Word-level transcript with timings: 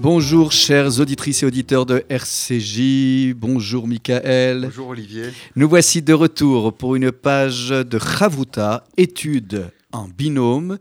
Bonjour 0.00 0.52
chères 0.52 1.00
auditrices 1.00 1.42
et 1.42 1.46
auditeurs 1.46 1.84
de 1.84 2.04
RCJ, 2.08 3.34
bonjour 3.34 3.88
Michael. 3.88 4.60
Bonjour 4.62 4.88
Olivier. 4.88 5.24
Nous 5.56 5.68
voici 5.68 6.02
de 6.02 6.12
retour 6.12 6.72
pour 6.72 6.94
une 6.94 7.10
page 7.10 7.70
de 7.70 7.98
Chavuta, 7.98 8.84
étude 8.96 9.72
en 9.92 10.06
binôme 10.06 10.78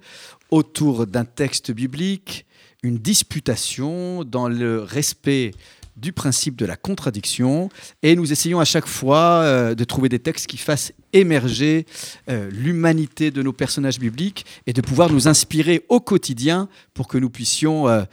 autour 0.51 1.07
d'un 1.07 1.25
texte 1.25 1.71
biblique, 1.71 2.45
une 2.83 2.99
disputation 2.99 4.23
dans 4.23 4.47
le 4.47 4.83
respect 4.83 5.51
du 5.97 6.13
principe 6.13 6.55
de 6.55 6.65
la 6.65 6.75
contradiction 6.75 7.69
et 8.03 8.15
nous 8.15 8.31
essayons 8.31 8.59
à 8.59 8.65
chaque 8.65 8.85
fois 8.85 9.41
euh, 9.41 9.75
de 9.75 9.83
trouver 9.83 10.09
des 10.09 10.19
textes 10.19 10.47
qui 10.47 10.57
fassent 10.57 10.93
émerger 11.11 11.85
euh, 12.29 12.49
l'humanité 12.51 13.31
de 13.31 13.41
nos 13.41 13.53
personnages 13.53 13.99
bibliques 13.99 14.45
et 14.67 14.73
de 14.73 14.81
pouvoir 14.81 15.11
nous 15.11 15.27
inspirer 15.27 15.83
au 15.89 15.99
quotidien 15.99 16.69
pour 16.93 17.07
que 17.07 17.17
nous 17.17 17.29
puissions 17.29 17.87
euh, 17.87 18.03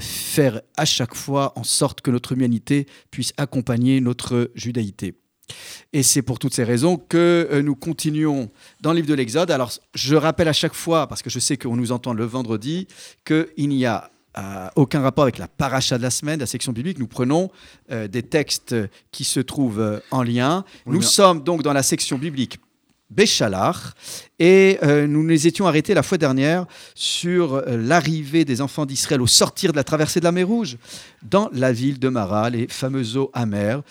faire 0.00 0.60
à 0.76 0.84
chaque 0.84 1.14
fois 1.14 1.52
en 1.56 1.64
sorte 1.64 2.02
que 2.02 2.10
notre 2.10 2.32
humanité 2.32 2.86
puisse 3.10 3.32
accompagner 3.38 4.00
notre 4.00 4.50
judaïté. 4.54 5.14
Et 5.92 6.02
c'est 6.02 6.22
pour 6.22 6.38
toutes 6.38 6.54
ces 6.54 6.64
raisons 6.64 6.96
que 6.96 7.60
nous 7.62 7.74
continuons 7.74 8.50
dans 8.80 8.90
le 8.92 8.96
livre 8.96 9.08
de 9.08 9.14
l'Exode. 9.14 9.50
Alors, 9.50 9.72
je 9.94 10.16
rappelle 10.16 10.48
à 10.48 10.52
chaque 10.52 10.74
fois, 10.74 11.06
parce 11.06 11.20
que 11.20 11.30
je 11.30 11.38
sais 11.38 11.56
qu'on 11.56 11.76
nous 11.76 11.92
entend 11.92 12.14
le 12.14 12.24
vendredi, 12.24 12.86
qu'il 13.24 13.68
n'y 13.68 13.84
a 13.84 14.11
aucun 14.76 15.00
rapport 15.00 15.24
avec 15.24 15.38
la 15.38 15.48
paracha 15.48 15.98
de 15.98 16.02
la 16.02 16.10
semaine, 16.10 16.40
la 16.40 16.46
section 16.46 16.72
biblique. 16.72 16.98
Nous 16.98 17.06
prenons 17.06 17.50
euh, 17.90 18.08
des 18.08 18.22
textes 18.22 18.74
qui 19.10 19.24
se 19.24 19.40
trouvent 19.40 19.80
euh, 19.80 20.00
en 20.10 20.22
lien. 20.22 20.64
nous 20.86 21.02
sommes 21.02 21.42
donc 21.42 21.62
dans 21.62 21.72
la 21.72 21.82
section 21.82 22.18
biblique 22.18 22.58
Béchalar 23.10 23.92
et 24.38 24.78
euh, 24.82 25.06
nous 25.06 25.22
nous 25.22 25.46
étions 25.46 25.66
arrêtés 25.66 25.92
la 25.92 26.02
fois 26.02 26.16
dernière 26.16 26.64
sur 26.94 27.62
l'arrivée 27.66 28.46
des 28.46 28.62
enfants 28.62 28.86
d'Israël 28.86 29.20
au 29.20 29.26
sortir 29.26 29.72
de 29.72 29.76
la 29.76 29.84
traversée 29.84 30.18
de 30.18 30.24
la 30.24 30.32
mer 30.32 30.46
Rouge 30.46 30.78
dans 31.22 31.50
la 31.52 31.74
ville 31.74 31.98
de 31.98 32.08
Mara, 32.08 32.48
les 32.48 32.68
fameux 32.68 33.18
eaux 33.18 33.30
amères 33.34 33.82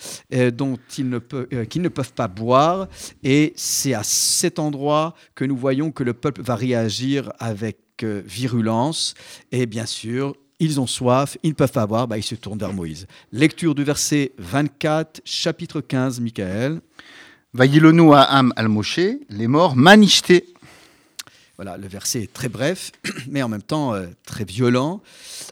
dont 0.54 0.76
ils 0.98 1.08
ne, 1.08 1.18
qu'ils 1.18 1.82
ne 1.82 1.88
peuvent 1.88 2.14
pas 2.14 2.26
boire. 2.26 2.88
Et 3.22 3.52
c'est 3.54 3.94
à 3.94 4.02
cet 4.02 4.58
endroit 4.58 5.14
que 5.36 5.44
nous 5.44 5.56
voyons 5.56 5.92
que 5.92 6.02
le 6.02 6.14
peuple 6.14 6.42
va 6.42 6.56
réagir 6.56 7.32
avec 7.38 7.91
virulence. 8.04 9.14
Et 9.50 9.66
bien 9.66 9.86
sûr, 9.86 10.34
ils 10.62 10.78
ont 10.78 10.86
soif, 10.86 11.36
ils 11.42 11.50
ne 11.50 11.54
peuvent 11.54 11.72
pas 11.72 11.86
boire, 11.86 12.06
bah, 12.06 12.18
ils 12.18 12.22
se 12.22 12.36
tournent 12.36 12.58
vers 12.58 12.72
Moïse. 12.72 13.06
Lecture 13.32 13.74
du 13.74 13.82
verset 13.82 14.32
24, 14.38 15.20
chapitre 15.24 15.80
15, 15.80 16.20
Michael. 16.20 16.80
Vaïlonu 17.54 18.14
Am 18.14 18.52
al-Moshe, 18.56 19.00
les 19.28 19.46
morts 19.46 19.76
manishté. 19.76 20.46
Voilà, 21.56 21.76
le 21.76 21.86
verset 21.86 22.22
est 22.22 22.32
très 22.32 22.48
bref, 22.48 22.92
mais 23.28 23.42
en 23.42 23.48
même 23.48 23.62
temps 23.62 23.92
euh, 23.92 24.06
très 24.24 24.44
violent. 24.44 25.02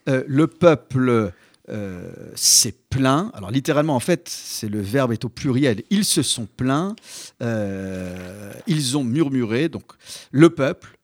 Euh, 0.08 0.22
le 0.26 0.46
peuple 0.46 1.32
euh, 1.68 2.12
s'est 2.34 2.74
plaint. 2.88 3.30
Alors 3.34 3.50
littéralement, 3.50 3.96
en 3.96 4.00
fait, 4.00 4.28
c'est 4.28 4.68
le 4.68 4.80
verbe 4.80 5.12
est 5.12 5.24
au 5.24 5.28
pluriel. 5.28 5.82
Ils 5.90 6.04
se 6.04 6.22
sont 6.22 6.46
plaints. 6.56 6.94
ils 7.40 8.96
ont 8.96 9.04
murmuré. 9.04 9.68
Donc 9.68 9.84
le 10.30 10.50
peuple, 10.50 10.96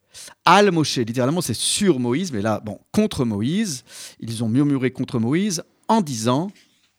Al 0.44 0.70
Moshe, 0.70 0.98
littéralement, 0.98 1.40
c'est 1.40 1.54
sur 1.54 1.98
Moïse, 1.98 2.32
mais 2.32 2.42
là, 2.42 2.60
bon, 2.64 2.78
contre 2.92 3.24
Moïse. 3.24 3.84
Ils 4.20 4.44
ont 4.44 4.48
murmuré 4.48 4.90
contre 4.90 5.18
Moïse 5.18 5.62
en 5.88 6.00
disant 6.00 6.50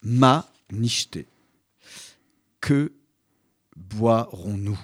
Ma 0.02 0.50
nishte. 0.72 1.20
Que 2.62 2.92
boirons-nous? 3.76 4.80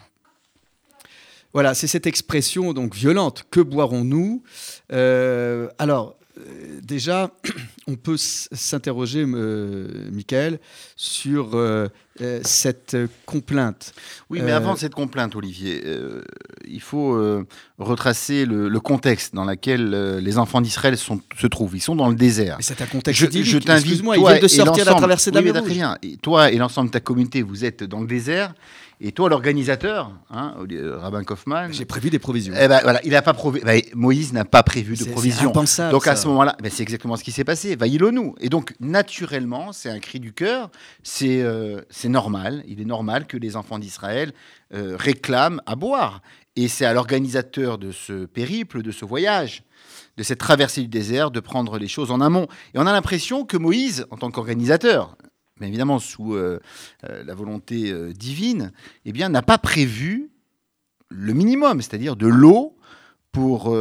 Voilà, 1.54 1.76
c'est 1.76 1.88
cette 1.88 2.08
expression 2.08 2.74
donc 2.74 2.96
violente. 2.96 3.46
Que 3.52 3.60
boirons-nous? 3.60 4.44
Euh, 4.92 5.70
Alors, 5.78 6.18
euh, 6.40 6.80
déjà, 6.82 7.32
on 7.88 7.96
peut 7.96 8.18
s'interroger, 8.18 9.24
euh, 9.28 10.10
Michael, 10.12 10.60
sur 10.96 11.52
euh, 12.22 12.40
cette 12.44 12.96
complainte. 13.26 13.94
Oui, 14.30 14.42
mais 14.44 14.52
avant 14.52 14.76
cette 14.76 14.94
complainte, 14.94 15.36
Olivier, 15.36 15.84
il 16.68 16.82
faut 16.82 17.18
retracer 17.80 18.46
le, 18.46 18.80
contexte 18.80 19.34
dans 19.34 19.46
lequel 19.46 20.20
les 20.20 20.38
enfants 20.38 20.62
d'Israël 20.62 20.98
se 20.98 21.48
trouvent. 21.48 21.76
Ils 21.76 21.82
sont 21.82 21.96
dans 21.96 22.10
le 22.10 22.16
désert. 22.16 22.58
c'est 22.60 22.82
un 22.82 22.86
contexte 22.86 23.22
je, 23.22 23.44
je 23.44 23.58
t'invite, 23.58 24.04
moi 24.04 24.18
ils 24.18 24.26
viennent 24.26 24.42
de 24.42 24.48
sortir 24.48 24.86
de 24.86 24.90
la 24.90 24.96
traversée 24.96 25.32
de 25.32 25.40
la 25.40 25.62
mer. 25.62 25.98
toi 26.22 26.52
et 26.52 26.58
l'ensemble 26.58 26.90
de 26.90 26.94
ta 26.94 27.00
communauté, 27.00 27.42
vous 27.42 27.66
êtes 27.66 27.84
dans 27.84 28.02
le 28.02 28.08
désert. 28.08 28.54
Et 29.06 29.12
toi, 29.12 29.28
l'organisateur, 29.28 30.12
hein, 30.30 30.56
euh, 30.72 30.98
Rabbin 30.98 31.26
Kaufmann. 31.26 31.74
J'ai 31.74 31.84
prévu 31.84 32.10
des 32.10 32.20
provisions. 32.20 32.54
Eh 32.58 32.70
ben, 32.70 32.80
voilà, 32.84 33.02
il 33.04 33.14
a 33.16 33.22
pas 33.22 33.34
ben, 33.34 33.82
Moïse 33.96 34.32
n'a 34.32 34.46
pas 34.46 34.64
prévu 34.64 34.96
de 34.96 35.04
provisions. 35.04 35.52
Donc 35.92 36.08
à 36.08 36.16
ce 36.16 36.26
moment-là, 36.30 36.56
ben, 36.64 36.72
c'est 36.74 36.84
exactement 36.84 37.18
ce 37.18 37.24
qui 37.24 37.34
s'est 37.34 37.44
passé. 37.44 37.78
nous 37.78 38.36
Et 38.40 38.48
donc, 38.48 38.74
naturellement, 38.80 39.74
c'est 39.74 39.90
un 39.90 40.00
cri 40.00 40.22
du 40.22 40.32
cœur. 40.32 40.70
Euh, 41.24 41.82
c'est 42.04 42.10
normal. 42.10 42.66
Il 42.68 42.82
est 42.82 42.86
normal 42.86 43.28
que 43.28 43.38
les 43.38 43.56
enfants 43.56 43.80
d'Israël 43.80 44.34
euh, 44.74 44.98
réclament 44.98 45.62
à 45.66 45.78
boire. 45.78 46.22
Et 46.58 46.68
c'est 46.68 46.84
à 46.84 46.92
l'organisateur 46.92 47.78
de 47.78 47.94
ce 47.94 48.26
périple, 48.26 48.82
de 48.82 48.92
ce 48.92 49.06
voyage, 49.06 49.64
de 50.18 50.24
cette 50.24 50.40
traversée 50.40 50.82
du 50.82 50.90
désert, 50.90 51.32
de 51.32 51.40
prendre 51.40 51.78
les 51.78 51.88
choses 51.88 52.12
en 52.12 52.20
amont. 52.20 52.48
Et 52.74 52.78
on 52.78 52.86
a 52.86 52.92
l'impression 52.92 53.46
que 53.46 53.56
Moïse, 53.56 54.06
en 54.12 54.18
tant 54.18 54.32
qu'organisateur, 54.32 55.16
mais 55.62 55.70
évidemment 55.70 55.98
sous 55.98 56.36
euh, 56.36 56.60
euh, 57.06 57.24
la 57.24 57.36
volonté 57.36 57.94
divine, 58.14 58.74
eh 59.06 59.14
bien, 59.14 59.30
n'a 59.30 59.42
pas 59.42 59.58
prévu 59.58 60.30
le 61.08 61.32
minimum, 61.32 61.82
c'est-à-dire 61.82 62.18
de 62.18 62.28
l'eau 62.28 62.76
pour 63.32 63.74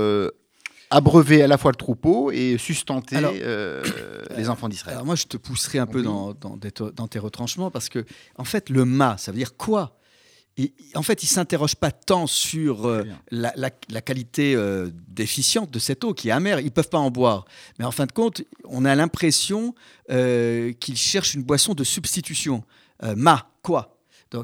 abreuver 0.93 1.43
à 1.43 1.47
la 1.47 1.59
fois 1.59 1.73
le 1.73 1.77
troupeau 1.77 2.31
et 2.31 2.57
sustenter 2.59 3.17
les 4.37 4.49
enfants 4.49 4.69
d'Israël. 4.69 4.95
Alors 4.95 5.07
moi, 5.07 5.17
je 5.17 5.25
te 5.25 5.37
pousserai 5.37 5.79
un 5.79 5.87
peu 5.87 6.03
dans, 6.03 6.35
dans, 6.35 6.57
dans, 6.57 7.09
tes 7.09 7.19
retranchements 7.19 7.71
parce 7.71 7.89
que, 7.89 8.05
en 8.37 8.45
fait, 8.45 8.69
le 8.71 8.85
ma, 8.85 9.17
ça 9.19 9.33
veut 9.33 9.39
dire 9.39 9.57
quoi? 9.57 9.99
En 10.95 11.03
fait, 11.03 11.23
il 11.23 11.27
ne 11.27 11.31
s'interroge 11.31 11.77
pas 11.77 11.91
tant 11.91 12.27
sur 12.27 12.87
euh, 12.87 13.05
la, 13.31 13.71
qualité 14.03 14.55
euh, 14.55 14.91
déficiente 15.09 15.71
de 15.71 15.79
cette 15.79 16.05
eau 16.05 16.13
qui 16.13 16.29
est 16.29 16.33
amère. 16.33 16.61
Ils 16.61 16.67
ne 16.67 16.71
peuvent 16.71 16.91
pas 16.91 16.99
en 16.99 17.11
boire. 17.11 17.47
Mais 17.79 17.87
en 17.87 17.91
fin 17.91 18.05
de 18.05 18.13
compte, 18.13 18.43
on 18.65 18.85
a 18.85 18.95
l'impression 18.95 19.75
euh, 20.11 20.73
qu'ils 20.73 20.99
cherchent 20.99 21.35
une 21.35 21.43
boisson 21.43 21.75
de 21.75 21.85
substitution. 21.85 22.65
ma, 23.17 23.51
quoi? 23.63 23.99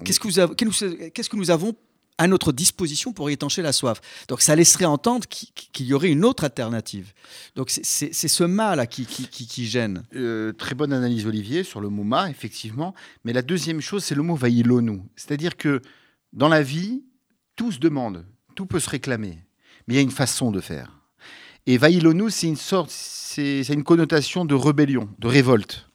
Qu'est-ce 0.05 0.21
que, 0.21 1.37
nous 1.37 1.51
avons 1.51 1.75
à 2.19 2.27
notre 2.27 2.53
disposition 2.53 3.13
pour 3.13 3.31
étancher 3.31 3.63
la 3.63 3.73
soif 3.73 4.01
Donc 4.29 4.43
ça 4.43 4.57
laisserait 4.57 4.85
entendre 4.85 5.27
qu'il 5.29 5.87
y 5.87 5.95
aurait 5.95 6.11
une 6.11 6.25
autre 6.25 6.45
alternative. 6.45 7.13
Donc 7.57 7.71
c'est 7.71 8.13
ce 8.13 8.45
ma-là 8.45 8.87
qui, 8.87 9.07
qui, 9.07 9.67
gêne. 9.67 10.03
très 10.59 10.75
bonne 10.75 10.93
analyse, 10.93 11.27
Olivier, 11.27 11.63
sur 11.63 11.81
le 11.81 11.89
mot 11.89 12.05
ma, 12.05 12.29
effectivement. 12.29 12.95
Mais 13.25 13.33
la 13.33 13.43
deuxième 13.43 13.81
chose, 13.81 14.05
c'est 14.05 14.15
le 14.15 14.23
mot 14.23 14.35
vaïlonou. 14.35 15.07
C'est-à-dire 15.17 15.57
que 15.57 15.81
dans 16.33 16.49
la 16.49 16.63
vie, 16.63 17.03
tout 17.57 17.73
se 17.73 17.79
demande, 17.79 18.25
tout 18.55 18.67
peut 18.67 18.81
se 18.81 18.91
réclamer, 18.91 19.39
mais 19.87 19.95
il 19.95 19.97
y 19.97 20.01
a 20.01 20.03
une 20.03 20.11
façon 20.11 20.51
de 20.51 20.61
faire. 20.61 20.99
Et 21.67 21.77
Vaïlonou, 21.77 22.31
c'est 22.31 22.47
une 22.47 22.57
sorte, 22.57 22.91
c'est 22.91 23.63
une 23.69 23.85
connotation 23.85 24.47
de 24.47 24.55
rébellion, 24.55 25.09
de 25.19 25.27
révolte. 25.27 25.88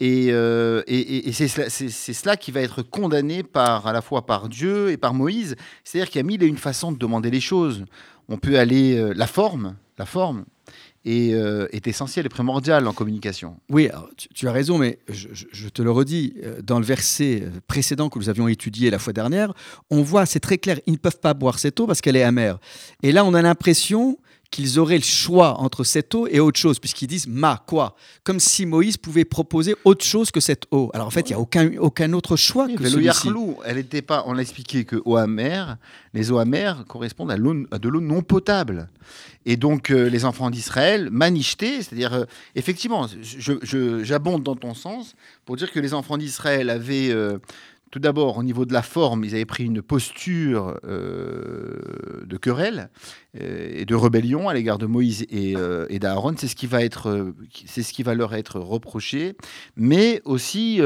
Et, 0.00 0.28
euh, 0.30 0.82
c'est 1.28 1.48
cela, 1.48 2.36
qui 2.36 2.50
va 2.50 2.60
être 2.60 2.82
condamné 2.82 3.42
par, 3.42 3.86
à 3.86 3.92
la 3.92 4.02
fois 4.02 4.26
par 4.26 4.48
Dieu 4.48 4.90
et 4.90 4.96
par 4.96 5.14
Moïse. 5.14 5.56
C'est-à-dire 5.84 6.10
qu'il 6.10 6.18
y 6.18 6.24
a 6.24 6.26
mille 6.26 6.42
et 6.42 6.46
une 6.46 6.58
façons 6.58 6.92
de 6.92 6.98
demander 6.98 7.30
les 7.30 7.40
choses. 7.40 7.84
On 8.28 8.36
peut 8.36 8.58
aller 8.58 8.96
euh, 8.96 9.12
la 9.14 9.26
forme, 9.26 9.76
la 9.98 10.06
forme, 10.06 10.44
euh, 11.06 11.66
est, 11.72 11.86
essentiel 11.88 12.26
et 12.26 12.28
primordial 12.28 12.86
en 12.86 12.92
communication. 12.92 13.56
Oui, 13.68 13.88
tu, 14.34 14.48
as 14.48 14.52
raison, 14.52 14.78
mais 14.78 14.98
je, 15.08 15.68
te 15.68 15.82
le 15.82 15.90
redis, 15.90 16.34
dans 16.62 16.78
le 16.78 16.84
verset 16.84 17.44
précédent 17.66 18.08
que 18.08 18.18
nous 18.18 18.28
avions 18.28 18.48
étudié 18.48 18.90
la 18.90 18.98
fois 18.98 19.12
dernière, 19.12 19.52
on 19.90 20.02
voit, 20.02 20.26
c'est 20.26 20.40
très 20.40 20.58
clair, 20.58 20.78
ils 20.86 20.92
ne 20.92 20.98
peuvent 20.98 21.18
pas 21.18 21.34
boire 21.34 21.58
cette 21.58 21.78
eau 21.80 21.86
parce 21.86 22.00
qu'elle 22.00 22.16
est 22.16 22.22
amère. 22.22 22.58
Et 23.02 23.10
là, 23.10 23.24
on 23.24 23.34
a 23.34 23.42
l'impression 23.42 24.16
qu'ils 24.52 24.78
auraient 24.78 24.98
le 24.98 25.02
choix 25.02 25.58
entre 25.58 25.82
cette 25.82 26.14
eau 26.14 26.28
et 26.28 26.38
autre 26.38 26.60
chose, 26.60 26.78
puisqu'ils 26.78 27.08
disent 27.08 27.26
ma, 27.26 27.64
quoi 27.66 27.96
Comme 28.22 28.38
si 28.38 28.66
Moïse 28.66 28.98
pouvait 28.98 29.24
proposer 29.24 29.74
autre 29.84 30.04
chose 30.04 30.30
que 30.30 30.38
cette 30.38 30.66
eau. 30.70 30.90
Alors 30.94 31.08
en 31.08 31.10
fait, 31.10 31.30
il 31.30 31.32
n'y 31.32 31.36
a 31.36 31.40
aucun, 31.40 31.76
aucun 31.78 32.12
autre 32.12 32.36
choix 32.36 32.68
que 32.68 32.88
celui-ci. 32.88 33.30
elle 33.64 33.76
n'était 33.76 34.02
pas. 34.02 34.22
On 34.26 34.36
a 34.36 34.40
expliqué 34.40 34.84
que 34.84 35.00
eau 35.04 35.16
amère, 35.16 35.78
les 36.14 36.30
eaux 36.30 36.38
amères 36.38 36.84
correspondent 36.86 37.32
à, 37.32 37.36
de 37.36 37.88
l'eau 37.88 38.00
non 38.00 38.22
potable. 38.22 38.88
Et 39.44 39.56
donc, 39.56 39.90
euh, 39.90 40.08
les 40.08 40.24
enfants 40.24 40.50
d'Israël, 40.50 41.08
manichetés, 41.10 41.82
c'est-à-dire, 41.82 42.12
euh, 42.12 42.24
effectivement, 42.54 43.08
j'abonde 44.02 44.44
dans 44.44 44.54
ton 44.54 44.74
sens 44.74 45.16
pour 45.44 45.56
dire 45.56 45.72
que 45.72 45.80
les 45.80 45.94
enfants 45.94 46.18
d'Israël 46.18 46.70
avaient. 46.70 47.10
Euh, 47.10 47.38
tout 47.92 47.98
d'abord, 47.98 48.38
au 48.38 48.42
niveau 48.42 48.64
de 48.64 48.72
la 48.72 48.80
forme, 48.80 49.22
ils 49.22 49.34
avaient 49.34 49.44
pris 49.44 49.66
une 49.66 49.82
posture 49.82 50.78
euh, 50.84 51.74
de 52.24 52.38
querelle 52.38 52.88
euh, 53.38 53.80
et 53.80 53.84
de 53.84 53.94
rébellion 53.94 54.48
à 54.48 54.54
l'égard 54.54 54.78
de 54.78 54.86
Moïse 54.86 55.26
et, 55.28 55.54
euh, 55.56 55.86
d'Aaron. 55.98 56.32
C'est 56.38 56.48
ce 56.48 56.56
qui 56.56 56.66
va 56.66 56.82
être, 56.82 57.34
c'est 57.66 57.82
ce 57.82 57.92
qui 57.92 58.02
va 58.02 58.14
leur 58.14 58.32
être 58.34 58.58
reproché. 58.58 59.36
Mais 59.76 60.22
aussi, 60.24 60.80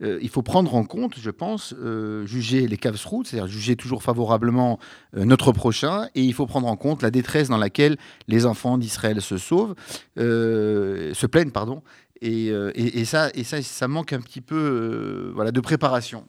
il 0.00 0.28
faut 0.28 0.42
prendre 0.42 0.74
en 0.74 0.82
compte, 0.82 1.14
je 1.16 1.30
pense, 1.30 1.76
juger 2.24 2.66
les 2.66 2.76
caves 2.76 2.96
c'est-à-dire 2.96 3.46
juger 3.46 3.76
toujours 3.76 4.02
favorablement 4.02 4.80
notre 5.14 5.52
prochain, 5.52 6.08
et 6.16 6.22
il 6.22 6.34
faut 6.34 6.46
prendre 6.46 6.66
en 6.66 6.76
compte 6.76 7.02
la 7.02 7.12
détresse 7.12 7.48
dans 7.48 7.56
laquelle 7.56 7.96
les 8.26 8.46
enfants 8.46 8.78
d'Israël 8.78 9.22
se 9.22 9.38
sauvent, 9.38 9.74
se 10.16 11.26
plaignent, 11.26 11.52
pardon, 11.52 11.82
et, 12.20 13.04
ça, 13.04 13.30
ça, 13.44 13.88
manque 13.88 14.12
un 14.12 14.20
petit 14.20 14.40
peu 14.40 15.32
de 15.36 15.60
préparation. 15.60 16.26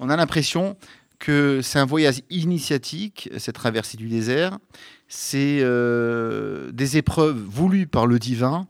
On 0.00 0.08
a 0.08 0.16
l'impression 0.16 0.76
que 1.18 1.60
c'est 1.62 1.78
un 1.78 1.86
voyage 1.86 2.22
initiatique, 2.30 3.30
cette 3.38 3.54
traversée 3.54 3.96
du 3.96 4.08
désert. 4.08 4.58
C'est 5.08 5.60
euh, 5.62 6.70
des 6.72 6.96
épreuves 6.96 7.38
voulues 7.38 7.86
par 7.86 8.06
le 8.06 8.18
divin 8.18 8.66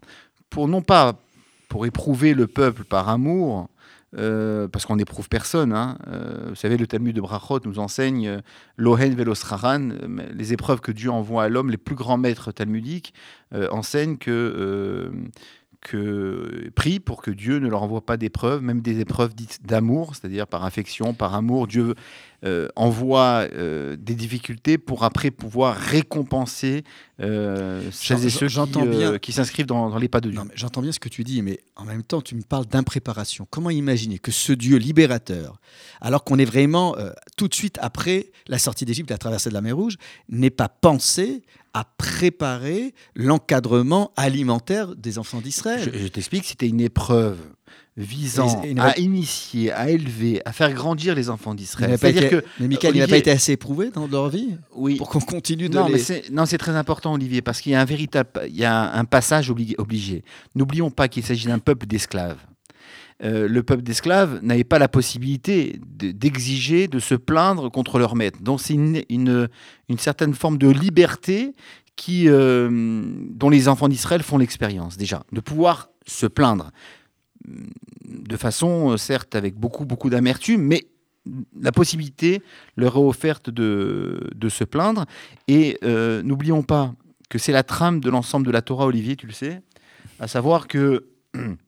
pour 0.50 0.68
non 0.68 0.82
pas 0.82 1.20
pour 1.68 1.86
éprouver 1.86 2.34
le 2.34 2.46
peuple 2.46 2.84
par 2.84 3.08
amour, 3.08 3.68
parce 4.12 4.86
qu'on 4.86 4.94
n'éprouve 4.94 5.28
personne. 5.28 5.72
Hein. 5.72 5.98
vous 6.46 6.54
savez, 6.54 6.76
le 6.76 6.86
Talmud 6.86 7.16
de 7.16 7.20
Brachot 7.20 7.58
nous 7.64 7.80
enseigne 7.80 8.42
l'Ohen 8.76 9.16
velosraran, 9.16 9.88
les 10.32 10.52
épreuves 10.52 10.80
que 10.80 10.92
Dieu 10.92 11.10
envoie 11.10 11.42
à 11.42 11.48
l'homme, 11.48 11.70
les 11.70 11.76
plus 11.76 11.96
grands 11.96 12.18
maîtres 12.18 12.52
talmudiques 12.52 13.12
enseignent 13.72 14.18
que 14.18 15.10
que, 15.84 16.70
prie 16.74 16.98
pour 16.98 17.22
que 17.22 17.30
Dieu 17.30 17.58
ne 17.58 17.68
leur 17.68 17.82
envoie 17.82 18.04
pas 18.04 18.16
d'épreuves, 18.16 18.62
même 18.62 18.80
des 18.80 19.00
épreuves 19.00 19.34
dites 19.34 19.60
d'amour, 19.64 20.16
c'est-à-dire 20.16 20.46
par 20.46 20.64
affection, 20.64 21.12
par 21.14 21.34
amour. 21.34 21.68
Dieu 21.68 21.94
euh, 22.44 22.68
envoie 22.74 23.46
euh, 23.52 23.94
des 23.96 24.14
difficultés 24.14 24.78
pour 24.78 25.04
après 25.04 25.30
pouvoir 25.30 25.76
récompenser 25.76 26.84
euh, 27.20 27.82
celles 27.92 28.24
et 28.24 28.30
ceux 28.30 28.48
qui, 28.48 29.20
qui 29.20 29.32
s'inscrivent 29.32 29.66
dans, 29.66 29.96
les 29.98 30.08
pas 30.08 30.20
de 30.20 30.30
Dieu. 30.30 30.40
J'entends 30.54 30.80
bien 30.80 30.90
ce 30.90 30.98
que 30.98 31.10
tu 31.10 31.22
dis, 31.22 31.42
mais 31.42 31.60
en 31.76 31.84
même 31.84 32.02
temps, 32.02 32.22
tu 32.22 32.34
me 32.34 32.42
parles 32.42 32.66
d'impréparation. 32.66 33.46
Comment 33.50 33.70
imaginer 33.70 34.18
que 34.18 34.32
ce 34.32 34.52
Dieu 34.52 34.78
libérateur, 34.78 35.60
alors 36.00 36.24
qu'on 36.24 36.38
est 36.38 36.44
vraiment 36.46 36.96
tout 37.36 37.46
de 37.46 37.54
suite 37.54 37.78
après 37.82 38.32
la 38.48 38.58
sortie 38.58 38.86
d'Égypte, 38.86 39.10
la 39.10 39.18
traversée 39.18 39.50
de 39.50 39.54
la 39.54 39.60
mer 39.60 39.76
Rouge, 39.76 39.96
n'ait 40.30 40.50
pas 40.50 40.68
pensé 40.68 41.42
à 41.74 41.84
préparer 41.84 42.94
l'encadrement 43.14 44.12
alimentaire 44.16 44.94
des 44.94 45.18
enfants 45.18 45.40
d'Israël. 45.40 45.90
Je, 45.92 46.06
t'explique, 46.08 46.44
c'était 46.44 46.68
une 46.68 46.80
épreuve 46.80 47.36
visant 47.96 48.62
à 48.78 48.98
initier, 48.98 49.70
à 49.72 49.90
élever, 49.90 50.40
à 50.44 50.52
faire 50.52 50.72
grandir 50.72 51.14
les 51.14 51.30
enfants 51.30 51.54
d'Israël. 51.54 51.98
Que, 51.98 52.44
mais 52.58 52.68
Michael, 52.68 52.96
il 52.96 53.00
n'a 53.00 53.08
pas 53.08 53.16
été 53.16 53.30
assez 53.30 53.52
éprouvé 53.52 53.90
dans 53.90 54.06
leur 54.06 54.28
vie 54.28 54.56
oui. 54.74 54.96
pour 54.96 55.08
qu'on 55.08 55.20
continue 55.20 55.68
de 55.68 55.76
non, 55.76 55.86
les... 55.86 56.02
Mais 56.08 56.22
non, 56.32 56.46
c'est 56.46 56.58
très 56.58 56.74
important, 56.74 57.12
Olivier, 57.12 57.42
parce 57.42 57.60
qu'il 57.60 57.72
y 57.72 57.74
a 57.74 57.80
un 57.80 57.84
véritable, 57.84 58.30
il 58.48 58.56
y 58.56 58.64
a 58.64 58.92
un 58.92 59.04
passage 59.04 59.50
obligé. 59.50 60.24
N'oublions 60.54 60.90
pas 60.90 61.08
qu'il 61.08 61.24
s'agit 61.24 61.46
d'un 61.46 61.58
peuple 61.58 61.86
d'esclaves. 61.86 62.38
Euh, 63.24 63.48
le 63.48 63.62
peuple 63.62 63.82
d'esclaves 63.82 64.40
n'avait 64.42 64.64
pas 64.64 64.78
la 64.78 64.88
possibilité 64.88 65.80
d'exiger, 65.82 66.88
de, 66.88 66.98
se 66.98 67.14
plaindre 67.14 67.70
contre 67.70 67.98
leur 67.98 68.16
maître. 68.16 68.42
Donc 68.42 68.60
c'est 68.60 68.74
une, 68.74 69.48
certaine 69.96 70.34
forme 70.34 70.58
de 70.58 70.68
liberté 70.68 71.52
qui, 71.96 72.28
euh, 72.28 73.02
dont 73.30 73.48
les 73.48 73.68
enfants 73.68 73.88
d'Israël 73.88 74.22
font 74.22 74.36
l'expérience 74.36 74.96
déjà, 74.96 75.24
de 75.32 75.40
pouvoir 75.40 75.90
se 76.06 76.26
plaindre 76.26 76.70
de 77.46 78.36
façon, 78.36 78.92
euh, 78.92 78.96
certes, 78.96 79.34
avec 79.34 79.54
beaucoup, 79.54 79.84
beaucoup 79.84 80.10
d'amertume, 80.10 80.62
mais 80.62 80.86
la 81.58 81.72
possibilité 81.72 82.42
leur 82.76 82.96
est 82.96 83.00
offerte 83.00 83.48
de, 83.48 84.30
se 84.48 84.64
plaindre. 84.64 85.06
Et 85.48 85.78
n'oublions 86.22 86.62
pas 86.62 86.94
que 87.30 87.38
c'est 87.38 87.52
la 87.52 87.62
trame 87.62 88.00
de 88.00 88.10
l'ensemble 88.10 88.46
de 88.46 88.50
la 88.50 88.60
Torah, 88.60 88.84
Olivier, 88.86 89.16
tu 89.16 89.26
le 89.26 89.32
sais, 89.32 89.62
à 90.20 90.28
savoir 90.28 90.68
que 90.68 91.06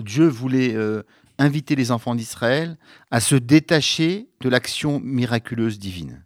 Dieu 0.00 0.26
voulait 0.26 0.74
euh, 0.74 1.02
inviter 1.38 1.74
les 1.74 1.90
enfants 1.90 2.14
d'Israël 2.14 2.76
à 3.10 3.20
se 3.20 3.34
détacher 3.34 4.28
de 4.40 4.48
l'action 4.48 5.00
miraculeuse 5.00 5.78
divine. 5.78 6.24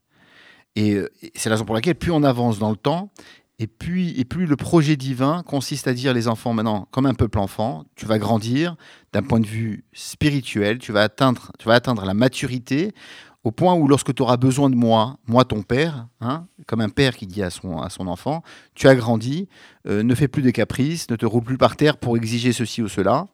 Et, 0.76 0.94
euh, 0.94 1.08
c'est 1.34 1.49
la 1.49 1.56
raison 1.56 1.64
pour 1.64 1.75
laquelle 1.75 1.94
plus 1.96 2.12
on 2.12 2.22
avance 2.22 2.58
dans 2.58 2.70
le 2.70 2.76
temps, 2.76 3.12
et 3.58 3.67
puis, 3.67 4.19
et 4.19 4.25
plus 4.25 4.46
le 4.46 4.56
projet 4.56 4.96
divin 4.96 5.43
consiste 5.43 5.87
à 5.87 5.93
dire 5.93 6.14
les 6.14 6.28
enfants 6.28 6.55
maintenant, 6.55 6.88
comme 6.93 7.05
un 7.05 7.12
peuple 7.12 7.38
enfant, 7.38 7.84
tu 7.94 8.06
vas 8.06 8.19
grandir 8.19 8.75
d'un 9.12 9.22
point 9.22 9.38
de 9.38 9.46
vue 9.46 9.84
spirituel, 9.93 10.78
tu 10.78 10.93
vas 10.93 11.02
atteindre, 11.02 11.52
tu 11.58 11.69
vas 11.69 11.75
atteindre 11.75 12.06
la 12.06 12.14
maturité 12.14 12.94
au 13.42 13.50
point 13.50 13.75
où 13.75 13.88
lorsque 13.88 14.14
tu 14.14 14.22
auras 14.22 14.37
besoin 14.37 14.69
de 14.69 14.75
moi, 14.75 15.19
moi 15.26 15.44
ton 15.44 15.62
père, 15.62 16.06
hein, 16.20 16.46
comme 16.66 16.81
un 16.81 16.88
père 16.88 17.16
qui 17.16 17.26
dit 17.26 17.42
à 17.42 17.50
son, 17.50 17.78
enfant, 18.06 18.42
tu 18.75 18.87
as 18.87 18.94
grandi, 18.94 19.48
euh, 19.87 20.02
ne 20.02 20.14
fais 20.14 20.28
plus 20.28 20.42
de 20.42 20.50
caprices, 20.50 21.10
ne 21.10 21.16
te 21.16 21.25
roule 21.25 21.44
plus 21.44 21.58
par 21.58 21.76
terre 21.76 21.96
pour 21.96 22.16
exiger 22.16 22.52
ceci 22.52 22.82
ou 22.82 22.88
cela. 22.88 23.28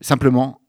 Simplement, 0.00 0.60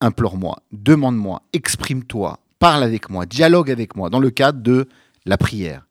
implore-moi, 0.00 0.62
demande-moi, 0.72 1.42
exprime-toi, 1.52 2.38
parle 2.58 2.84
avec 2.84 3.10
moi, 3.10 3.26
dialogue 3.26 3.70
avec 3.70 3.96
moi 3.96 4.10
dans 4.10 4.20
le 4.20 4.30
cadre 4.30 4.62
de 4.62 4.88
la 5.26 5.36
prière. 5.36 5.86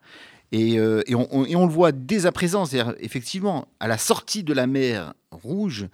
Et, 0.51 0.80
euh, 0.80 1.03
on, 1.13 1.68
le 1.68 1.71
voit 1.71 1.91
dès 1.91 2.25
à 2.25 2.31
présent, 2.31 2.65
c'est-à-dire 2.65 2.95
effectivement, 3.00 3.68
à 3.80 3.88
la 3.88 3.97
sortie 3.97 4.44
de 4.44 4.53
la 4.53 4.65
mer 4.65 5.13
Rouge, 5.31 5.88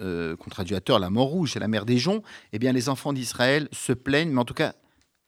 euh, 0.00 0.36
la 0.88 1.10
mort 1.10 1.26
rouge, 1.26 1.54
c'est 1.54 1.58
la 1.58 1.66
mer 1.66 1.84
des 1.84 1.98
joncs, 1.98 2.22
eh 2.52 2.60
bien 2.60 2.72
les 2.72 2.88
enfants 2.88 3.12
d'Israël 3.12 3.68
se 3.72 3.92
plaignent, 3.92 4.30
mais 4.30 4.40
en 4.40 4.44
tout 4.44 4.54
cas, 4.54 4.74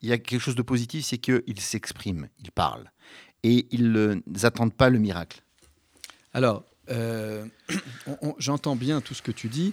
il 0.03 0.09
y 0.09 0.13
a 0.13 0.19
quelque 0.19 0.41
chose 0.41 0.55
de 0.55 0.63
positif, 0.63 1.05
c'est 1.05 1.19
qu'ils 1.19 1.61
s'expriment, 1.61 2.29
ils 2.43 2.51
parlent. 2.51 2.91
Et 3.43 3.67
ils 3.71 4.21
n'attendent 4.27 4.75
pas 4.75 4.91
le 4.91 4.99
miracle. 4.99 5.43
Alors, 6.33 6.65
euh, 6.91 7.47
j'entends 8.39 8.77
bien 8.77 9.01
tout 9.01 9.15
ce 9.15 9.23
que 9.23 9.31
tu 9.31 9.49
dis, 9.49 9.73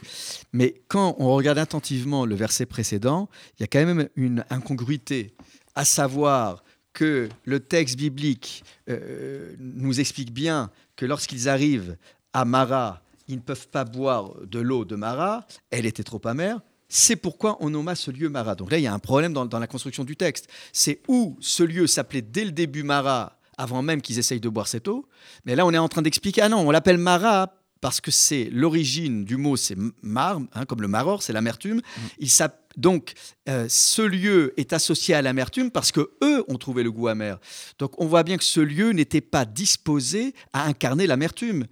mais 0.53 0.75
quand 0.88 1.15
on 1.19 1.33
regarde 1.33 1.57
attentivement 1.57 2.25
le 2.25 2.35
verset 2.35 2.65
précédent, 2.65 3.29
il 3.57 3.62
y 3.62 3.63
a 3.63 3.68
quand 3.68 3.83
même 3.83 4.07
une 4.15 4.45
incongruité, 4.50 5.33
à 5.75 5.85
savoir 5.85 6.63
que 6.94 7.30
le 7.45 7.59
texte 7.59 7.97
biblique 7.97 8.63
euh, 8.89 9.53
nous 9.59 10.00
explique 10.00 10.31
bien 10.31 10.71
que 10.95 11.06
lorsqu'ils 11.06 11.50
arrivent 11.50 11.97
à 12.33 12.45
Mara, 12.45 13.01
ils 13.27 13.35
ne 13.35 13.41
peuvent 13.41 13.68
pas 13.68 13.83
boire 13.83 14.33
de 14.45 14.59
l'eau 14.59 14.85
de 14.85 14.95
Mara, 14.95 15.45
elle 15.69 15.85
était 15.85 16.03
trop 16.03 16.21
amère. 16.25 16.62
C'est 16.89 17.15
pourquoi 17.15 17.57
on 17.59 17.69
nomma 17.69 17.95
ce 17.95 18.11
lieu 18.11 18.29
Mara. 18.29 18.55
Donc 18.55 18.71
là, 18.71 18.77
il 18.77 18.83
y 18.83 18.87
a 18.87 18.93
un 18.93 18.99
problème 18.99 19.33
dans, 19.33 19.45
dans 19.45 19.59
la 19.59 19.67
construction 19.67 20.03
du 20.03 20.15
texte. 20.15 20.47
C'est 20.71 21.01
où 21.07 21.37
ce 21.39 21.63
lieu 21.63 21.87
s'appelait 21.87 22.21
dès 22.21 22.45
le 22.45 22.51
début 22.51 22.83
Mara 22.83 23.37
avant 23.57 23.81
même 23.81 24.01
qu'ils 24.01 24.19
essayent 24.19 24.39
de 24.39 24.49
boire 24.49 24.67
cette 24.67 24.87
eau. 24.87 25.07
Mais 25.45 25.55
là, 25.55 25.65
on 25.65 25.73
est 25.73 25.77
en 25.77 25.89
train 25.89 26.01
d'expliquer, 26.01 26.43
ah 26.43 26.49
non, 26.49 26.59
on 26.59 26.71
l'appelle 26.71 26.97
Mara 26.97 27.53
parce 27.81 28.01
que 28.01 28.11
c'est 28.11 28.49
l'origine 28.51 29.25
du 29.25 29.37
mot, 29.37 29.55
c'est 29.55 29.77
mar, 30.01 30.39
hein, 30.53 30.65
comme 30.65 30.81
le 30.81 30.87
maror, 30.87 31.21
c'est 31.21 31.33
l'amertume. 31.33 31.81
Mm. 32.19 32.45
Donc, 32.75 33.13
euh, 33.49 33.65
ce 33.69 34.03
lieu 34.03 34.53
est 34.57 34.71
associé 34.71 35.15
à 35.15 35.21
l'amertume 35.23 35.71
parce 35.71 35.91
que 35.91 36.11
eux 36.23 36.43
ont 36.47 36.57
trouvé 36.57 36.83
le 36.83 36.91
goût 36.91 37.07
amer. 37.07 37.39
Donc, 37.79 37.99
on 37.99 38.05
voit 38.05 38.21
bien 38.21 38.37
que 38.37 38.43
ce 38.43 38.59
lieu 38.59 38.91
n'était 38.91 39.21
pas 39.21 39.45
disposé 39.45 40.35
à 40.53 40.65
incarner 40.67 41.07
l'amertume. 41.07 41.65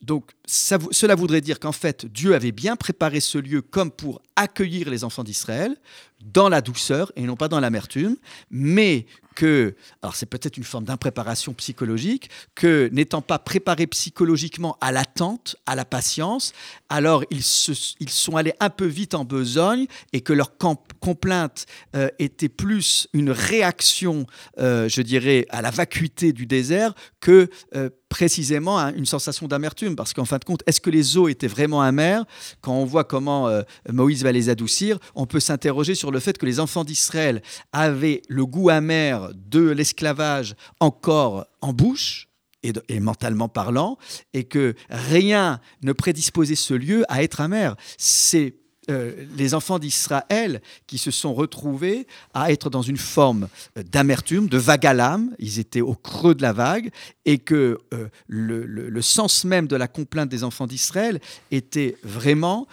Donc, 0.00 0.30
cela 0.46 1.14
voudrait 1.16 1.40
dire 1.40 1.58
qu'en 1.58 1.72
fait, 1.72 2.06
Dieu 2.06 2.34
avait 2.34 2.52
bien 2.52 2.76
préparé 2.76 3.18
ce 3.20 3.36
lieu 3.36 3.62
comme 3.62 3.90
pour 3.90 4.22
accueillir 4.36 4.90
les 4.90 5.02
enfants 5.02 5.24
d'Israël 5.24 5.76
dans 6.20 6.48
la 6.48 6.60
douceur 6.60 7.12
et 7.16 7.22
non 7.22 7.36
pas 7.36 7.48
dans 7.48 7.60
l'amertume, 7.60 8.16
mais 8.50 9.06
que, 9.38 9.76
alors 10.02 10.16
c'est 10.16 10.26
peut-être 10.26 10.56
une 10.56 10.64
forme 10.64 10.84
d'impréparation 10.84 11.54
psychologique, 11.54 12.28
que 12.56 12.88
n'étant 12.92 13.22
pas 13.22 13.38
préparés 13.38 13.86
psychologiquement 13.86 14.76
à 14.80 14.90
l'attente, 14.90 15.54
à 15.64 15.76
la 15.76 15.84
patience, 15.84 16.52
alors 16.88 17.22
ils, 17.30 17.44
sont 17.44 18.36
allés 18.36 18.54
un 18.58 18.70
peu 18.70 18.86
vite 18.86 19.14
en 19.14 19.24
besogne 19.24 19.86
et 20.12 20.22
que 20.22 20.32
leur 20.32 20.56
complainte 20.58 21.66
euh, 21.94 22.08
était 22.18 22.48
plus 22.48 23.06
une 23.12 23.30
réaction, 23.30 24.26
euh, 24.58 24.88
je 24.88 25.02
dirais, 25.02 25.46
à 25.50 25.62
la 25.62 25.70
vacuité 25.70 26.32
du 26.32 26.46
désert 26.46 26.94
que 27.20 27.48
euh, 27.76 27.90
précisément 28.08 28.78
une 28.78 29.06
sensation 29.06 29.46
d'amertume. 29.46 29.96
Parce 29.96 30.12
qu'en 30.12 30.24
fin 30.24 30.38
de 30.38 30.44
compte, 30.44 30.62
est-ce 30.66 30.80
que 30.80 30.90
les 30.90 31.16
eaux 31.16 31.28
étaient 31.28 31.46
vraiment 31.46 31.82
amères? 31.82 32.24
Quand 32.60 32.74
on 32.74 32.84
voit 32.84 33.04
comment 33.04 33.50
Moïse 33.90 34.22
va 34.22 34.32
les 34.32 34.48
adoucir, 34.48 34.98
on 35.14 35.26
peut 35.26 35.40
s'interroger 35.40 35.94
sur 35.94 36.10
le 36.10 36.20
fait 36.20 36.38
que 36.38 36.46
les 36.46 36.60
enfants 36.60 36.84
d'Israël 36.84 37.42
avaient 37.72 38.22
le 38.28 38.46
goût 38.46 38.70
amer 38.70 39.30
de 39.34 39.68
l'esclavage 39.70 40.54
encore 40.80 41.46
en 41.60 41.72
bouche. 41.72 42.28
Et, 42.64 42.72
et, 42.88 42.98
mentalement 42.98 43.48
parlant, 43.48 43.98
et 44.34 44.42
que 44.42 44.74
rien 44.90 45.60
ne 45.82 45.92
prédisposait 45.92 46.56
ce 46.56 46.74
lieu 46.74 47.04
à 47.08 47.22
être 47.22 47.40
amer. 47.40 47.76
C'est 47.98 48.56
euh, 48.90 49.26
les 49.36 49.54
enfants 49.54 49.78
d'Israël 49.78 50.62
qui 50.86 50.96
se 50.96 51.10
sont 51.10 51.34
retrouvés 51.34 52.06
à 52.32 52.52
être 52.52 52.70
dans 52.70 52.80
une 52.80 52.96
forme 52.96 53.48
euh, 53.76 53.82
d'amertume, 53.82 54.48
de 54.48 54.56
vague 54.56 54.86
à 54.86 54.94
l'âme. 54.94 55.34
Ils 55.38 55.58
étaient 55.58 55.82
au 55.82 55.94
creux 55.94 56.34
de 56.34 56.40
la 56.40 56.54
vague 56.54 56.90
et 57.26 57.38
que 57.38 57.78
euh, 57.92 58.08
le, 58.28 59.02
sens 59.02 59.44
même 59.44 59.66
de 59.66 59.76
la 59.76 59.88
complainte 59.88 60.30
des 60.30 60.42
enfants 60.42 60.66
d'Israël 60.66 61.20
était 61.50 61.96
vraiment, 62.02 62.66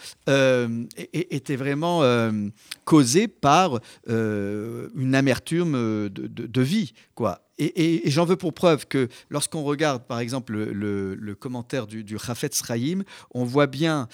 était 1.12 1.56
vraiment 1.56 2.02
causé 2.84 3.28
par 3.28 3.80
une 4.08 5.14
amertume 5.14 6.08
de, 6.08 6.60
vie, 6.60 6.92
quoi. 7.14 7.42
Et, 7.58 8.02
j'en 8.06 8.24
veux 8.24 8.36
pour 8.36 8.52
preuve 8.52 8.86
que 8.86 9.08
lorsqu'on 9.30 9.62
regarde, 9.62 10.02
par 10.04 10.18
exemple, 10.18 10.52
le, 10.54 11.34
commentaire 11.34 11.86
du, 11.86 12.02
du 12.04 12.18
Chaim, 12.18 13.02
on 13.32 13.44
voit 13.44 13.66
bien 13.66 14.08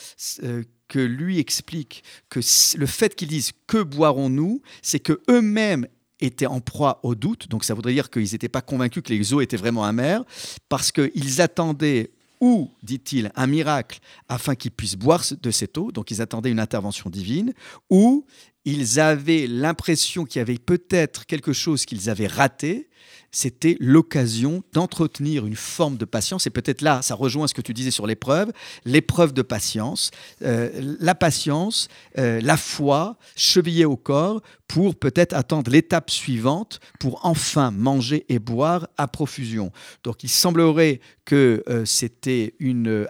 que 0.92 0.98
lui 0.98 1.38
explique 1.38 2.04
que 2.28 2.40
le 2.76 2.84
fait 2.84 3.14
qu'ils 3.14 3.28
disent 3.28 3.52
que 3.66 3.82
boirons-nous, 3.82 4.60
c'est 4.82 4.98
que 5.00 5.22
eux-mêmes 5.30 5.86
étaient 6.20 6.44
en 6.44 6.60
proie 6.60 7.00
au 7.02 7.14
doute. 7.14 7.48
Donc 7.48 7.64
ça 7.64 7.72
voudrait 7.72 7.94
dire 7.94 8.10
qu'ils 8.10 8.30
n'étaient 8.30 8.50
pas 8.50 8.60
convaincus 8.60 9.02
que 9.02 9.10
les 9.10 9.32
eaux 9.32 9.40
étaient 9.40 9.56
vraiment 9.56 9.84
amères, 9.84 10.22
parce 10.68 10.92
qu'ils 10.92 11.40
attendaient 11.40 12.10
ou, 12.42 12.70
dit-il, 12.82 13.32
un 13.36 13.46
miracle 13.46 14.00
afin 14.28 14.54
qu'ils 14.54 14.72
puissent 14.72 14.96
boire 14.96 15.24
de 15.40 15.50
cette 15.50 15.78
eau, 15.78 15.92
donc 15.92 16.10
ils 16.10 16.20
attendaient 16.20 16.50
une 16.50 16.60
intervention 16.60 17.08
divine, 17.08 17.54
ou 17.88 18.26
ils 18.66 19.00
avaient 19.00 19.46
l'impression 19.46 20.26
qu'il 20.26 20.40
y 20.40 20.42
avait 20.42 20.58
peut-être 20.58 21.24
quelque 21.24 21.54
chose 21.54 21.86
qu'ils 21.86 22.10
avaient 22.10 22.26
raté, 22.26 22.90
c'était 23.30 23.76
l'occasion 23.80 24.62
d'entretenir 24.72 25.46
une 25.46 25.56
forme 25.56 25.96
de 25.96 26.04
patience. 26.04 26.46
Et 26.46 26.50
peut-être 26.50 26.82
là, 26.82 27.02
ça 27.02 27.14
rejoint 27.14 27.48
ce 27.48 27.54
que 27.54 27.62
tu 27.62 27.72
disais 27.72 27.90
sur 27.90 28.06
l'épreuve, 28.06 28.52
l'épreuve 28.84 29.32
de 29.32 29.42
patience, 29.42 30.10
euh, 30.42 30.70
la 31.00 31.14
patience, 31.14 31.88
euh, 32.18 32.40
la 32.42 32.56
foi, 32.56 33.16
chevillée 33.34 33.86
au 33.86 33.96
corps, 33.96 34.42
pour 34.68 34.94
peut-être 34.94 35.34
attendre 35.34 35.70
l'étape 35.70 36.10
suivante, 36.10 36.80
pour 36.98 37.20
enfin 37.24 37.70
manger 37.70 38.24
et 38.30 38.38
boire 38.38 38.88
à 38.96 39.06
profusion. 39.06 39.70
Donc 40.02 40.24
il 40.24 40.30
semblerait 40.30 41.00
que 41.24 41.62
euh, 41.68 41.84
c'était 41.84 42.54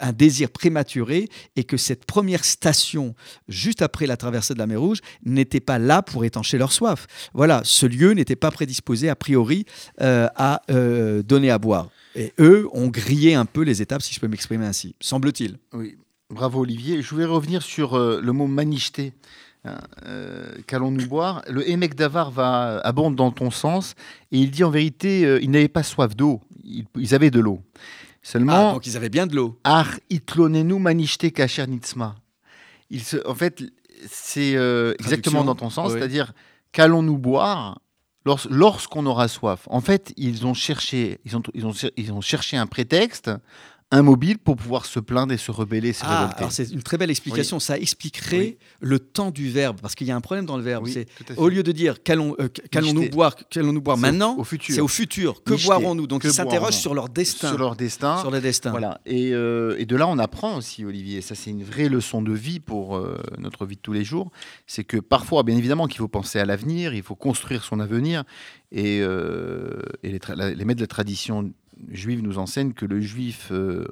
un 0.01 0.13
désir 0.13 0.51
prématuré 0.51 1.29
et 1.55 1.65
que 1.65 1.77
cette 1.77 2.05
première 2.05 2.45
station, 2.45 3.15
juste 3.49 3.81
après 3.81 4.07
la 4.07 4.17
traversée 4.17 4.55
de 4.55 4.59
la 4.59 4.67
mer 4.67 4.81
Rouge, 4.81 4.99
n'était 5.25 5.61
pas 5.61 5.79
là 5.79 6.03
pour 6.03 6.25
étancher 6.25 6.59
leur 6.59 6.73
soif. 6.73 7.07
Voilà, 7.33 7.63
ce 7.65 7.87
lieu 7.87 8.13
n'était 8.13 8.37
pas 8.37 8.51
prédisposé 8.51 9.09
a 9.09 9.15
priori 9.15 9.65
euh, 10.01 10.29
à 10.37 10.63
euh, 10.71 11.23
donner 11.23 11.51
à 11.51 11.59
boire. 11.59 11.89
Et 12.15 12.33
eux 12.39 12.69
ont 12.73 12.89
grillé 12.89 13.35
un 13.35 13.45
peu 13.47 13.63
les 13.63 13.81
étapes, 13.81 14.03
si 14.03 14.15
je 14.15 14.21
peux 14.21 14.29
m'exprimer 14.29 14.67
ainsi, 14.67 14.95
semble-t-il. 15.01 15.59
Oui, 15.73 15.97
bravo 16.31 16.61
Olivier. 16.61 17.01
Je 17.03 17.11
voulais 17.11 17.25
revenir 17.25 17.63
sur 17.63 17.95
euh, 17.95 18.21
le 18.23 18.33
mot 18.33 18.47
manicheté. 18.47 19.13
hein, 19.65 19.79
Qu'allons-nous 20.67 21.07
boire? 21.07 21.43
Le 21.49 21.69
Emek 21.69 21.95
Davar 21.95 22.31
va 22.31 22.81
abonde 22.85 23.17
dans 23.17 23.31
ton 23.31 23.51
sens 23.51 23.95
et 24.31 24.39
il 24.39 24.51
dit 24.51 24.65
en 24.65 24.71
vérité, 24.71 25.39
ils 25.41 25.51
n'avaient 25.51 25.69
pas 25.69 25.83
soif 25.83 26.15
d'eau, 26.15 26.41
ils, 26.65 26.85
ils 26.99 27.15
avaient 27.15 27.31
de 27.31 27.41
l'eau. 27.41 27.61
Ah, 27.75 27.79
Seulement, 28.23 28.73
donc 28.75 28.87
ils 28.87 28.97
avaient 28.97 29.09
bien 29.09 29.27
de 29.27 29.35
l'eau. 29.35 29.59
Ar 29.65 29.89
itlonenu 30.11 30.79
manicheté 30.79 31.31
kacher 31.33 31.67
nitzma. 31.67 32.15
Il 32.91 33.03
se, 33.03 33.17
en 33.27 33.35
fait, 33.35 33.63
c'est 34.09 34.53
exactement 34.99 35.45
dans 35.45 35.55
ton 35.55 35.71
sens, 35.71 35.93
oui. 35.93 35.99
c'est-à-dire 35.99 36.33
qu'allons-nous 36.73 37.19
boire? 37.19 37.81
Lorsqu'on 38.25 39.07
aura 39.07 39.29
soif. 39.29 39.67
En 39.67 39.81
fait, 39.81 40.13
ils 40.17 40.47
ont 40.47 40.55
cherché, 40.55 41.21
ils 41.25 41.37
ont, 41.37 41.43
ils 41.55 41.67
ont, 41.67 41.73
ils 41.97 42.13
ont 42.13 42.21
cherché 42.21 42.57
un 42.57 42.67
prétexte, 42.67 43.31
un 43.93 44.03
mobile 44.03 44.39
pour 44.39 44.57
pouvoir 44.57 44.87
se 44.87 44.99
plaindre 44.99 45.33
et 45.35 45.37
se 45.37 45.51
rebeller, 45.51 45.93
se 45.93 46.01
Ah, 46.05 46.31
alors 46.37 46.51
c'est 46.51 46.71
une 46.73 46.83
très 46.83 46.97
belle 46.97 47.11
explication. 47.11 47.61
Ça 47.61 47.79
expliquerait 47.79 48.39
Oui. 48.39 48.59
le 48.81 48.99
temps 48.99 49.31
du 49.31 49.51
verbe, 49.51 49.79
parce 49.83 49.95
qu'il 49.95 50.07
y 50.07 50.11
a 50.11 50.17
un 50.17 50.21
problème 50.23 50.47
dans 50.47 50.57
le 50.57 50.63
verbe. 50.63 50.85
Oui, 50.85 50.93
C'est 50.93 51.07
au 51.39 51.49
lieu 51.49 51.63
de 51.63 51.73
dire 51.73 51.97
euh, 52.09 52.49
qu'allons-nous 52.71 53.11
boire, 53.11 53.37
qu'allons-nous 53.51 53.83
boire 53.83 53.99
maintenant, 53.99 54.37
c'est 54.67 54.81
au 54.81 54.89
futur. 54.89 55.43
Que 55.45 55.63
boirons-nous? 55.63 56.07
Donc 56.07 56.23
Que 56.23 56.29
ils 56.29 56.33
s'interrogent 56.33 56.79
sur 56.79 56.95
leur 56.95 57.11
destin, 57.11 57.49
sur 57.51 57.59
leur 57.59 57.77
destin. 57.77 58.19
sur 58.19 58.31
le 58.31 58.41
destin. 58.41 58.71
Voilà. 58.71 59.01
Et, 59.05 59.35
euh, 59.35 59.77
et 59.79 59.85
de 59.85 59.95
là, 59.95 60.09
on 60.09 60.19
apprend 60.19 60.57
aussi, 60.57 60.85
Olivier. 60.87 61.21
Ça, 61.21 61.35
c'est 61.35 61.51
une 61.51 61.63
vraie 61.63 61.91
leçon 61.91 62.23
de 62.23 62.33
vie 62.33 62.61
pour 62.61 62.97
euh, 62.97 63.23
notre 63.39 63.67
vie 63.67 63.77
de 63.77 63.81
tous 63.83 63.93
les 63.93 64.05
jours. 64.05 64.33
C'est 64.67 64.85
que 64.85 64.97
parfois, 64.97 65.43
bien 65.43 65.57
évidemment, 65.57 65.87
qu'il 65.87 65.99
faut 65.99 66.09
penser 66.09 66.39
à 66.39 66.47
l'avenir, 66.47 66.95
il 66.95 67.03
faut 67.03 67.15
construire 67.15 67.63
son 67.63 67.79
avenir. 67.79 68.25
Et, 68.75 68.97
et 69.01 69.07
les, 70.03 70.19
les 70.55 70.65
maîtres 70.65 70.79
de 70.79 70.85
la 70.85 70.87
tradition 70.87 71.53
juive 71.89 72.23
nous 72.23 72.39
enseignent 72.39 72.73
que 72.73 72.87
le 72.87 73.01
juif 73.01 73.49
euh, 73.51 73.87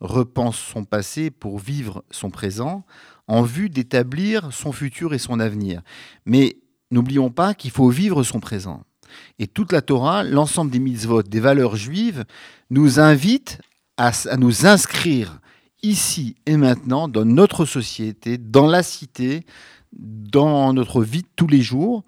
repense 0.00 0.58
son 0.58 0.84
passé 0.84 1.30
pour 1.30 1.58
vivre 1.58 2.04
son 2.10 2.30
présent 2.30 2.84
en 3.28 3.42
vue 3.42 3.68
d'établir 3.68 4.52
son 4.52 4.72
futur 4.72 5.14
et 5.14 5.18
son 5.18 5.40
avenir. 5.40 5.82
Mais 6.24 6.58
n'oublions 6.90 7.30
pas 7.30 7.54
qu'il 7.54 7.70
faut 7.70 7.88
vivre 7.88 8.22
son 8.22 8.40
présent. 8.40 8.82
Et 9.38 9.46
toute 9.46 9.72
la 9.72 9.82
Torah, 9.82 10.24
l'ensemble 10.24 10.70
des 10.70 10.78
mitzvot, 10.78 11.22
des 11.22 11.40
valeurs 11.40 11.76
juives, 11.76 12.24
nous 12.70 13.00
invite 13.00 13.58
à, 13.96 14.12
nous 14.36 14.66
inscrire 14.66 15.40
ici 15.82 16.36
et 16.46 16.56
maintenant 16.56 17.08
dans 17.08 17.24
notre 17.24 17.64
société, 17.64 18.38
dans 18.38 18.66
la 18.66 18.82
cité, 18.82 19.44
dans 19.92 20.72
notre 20.72 21.02
vie 21.02 21.22
de 21.22 21.28
tous 21.36 21.46
les 21.46 21.62
jours, 21.62 22.04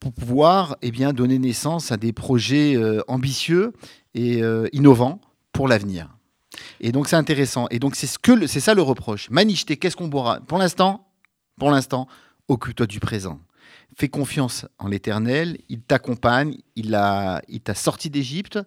pour 0.00 0.12
pouvoir 0.12 0.76
eh 0.82 0.90
donner 0.90 1.38
naissance 1.38 1.92
à 1.92 1.96
des 1.96 2.12
projets 2.12 2.76
euh, 2.76 3.00
ambitieux 3.08 3.72
euh, 4.42 4.68
innovants 4.72 5.20
pour 5.52 5.68
l'avenir. 5.68 6.14
Et 6.80 6.92
donc 6.92 7.08
c'est 7.08 7.16
intéressant. 7.16 7.66
Et 7.70 7.78
donc 7.78 7.96
c'est 7.96 8.06
ce 8.06 8.18
que 8.18 8.46
c'est 8.46 8.60
ça 8.60 8.74
le 8.74 8.82
reproche. 8.82 9.30
Manicheté, 9.30 9.76
qu'est-ce 9.76 9.96
qu'on 9.96 10.08
boira? 10.08 10.40
Pour 10.40 10.58
l'instant, 10.58 11.08
pour 11.58 11.70
l'instant, 11.70 12.08
occupe-toi 12.48 12.86
du 12.86 13.00
présent. 13.00 13.40
Fais 13.96 14.08
confiance 14.08 14.66
en 14.78 14.88
l'Éternel. 14.88 15.58
Il 15.68 15.80
t'accompagne. 15.82 16.56
Il 16.76 16.94
a, 16.94 17.42
il 17.48 17.60
t'a 17.60 17.74
sorti 17.74 18.10
d'Égypte 18.10 18.58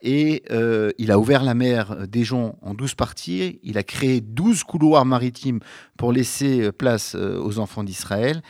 et 0.00 0.42
euh, 0.50 0.90
il 0.98 1.10
a 1.10 1.18
ouvert 1.18 1.42
la 1.42 1.54
mer 1.54 2.06
d'Éjon 2.06 2.56
en 2.62 2.74
douze 2.74 2.94
parties. 2.94 3.60
Il 3.62 3.78
a 3.78 3.82
créé 3.82 4.20
douze 4.20 4.64
couloirs 4.64 5.04
maritimes 5.04 5.60
pour 5.96 6.12
laisser 6.12 6.62
euh, 6.62 6.72
place 6.72 7.14
aux 7.14 7.58
enfants 7.58 7.84
d'Israël. 7.84 8.42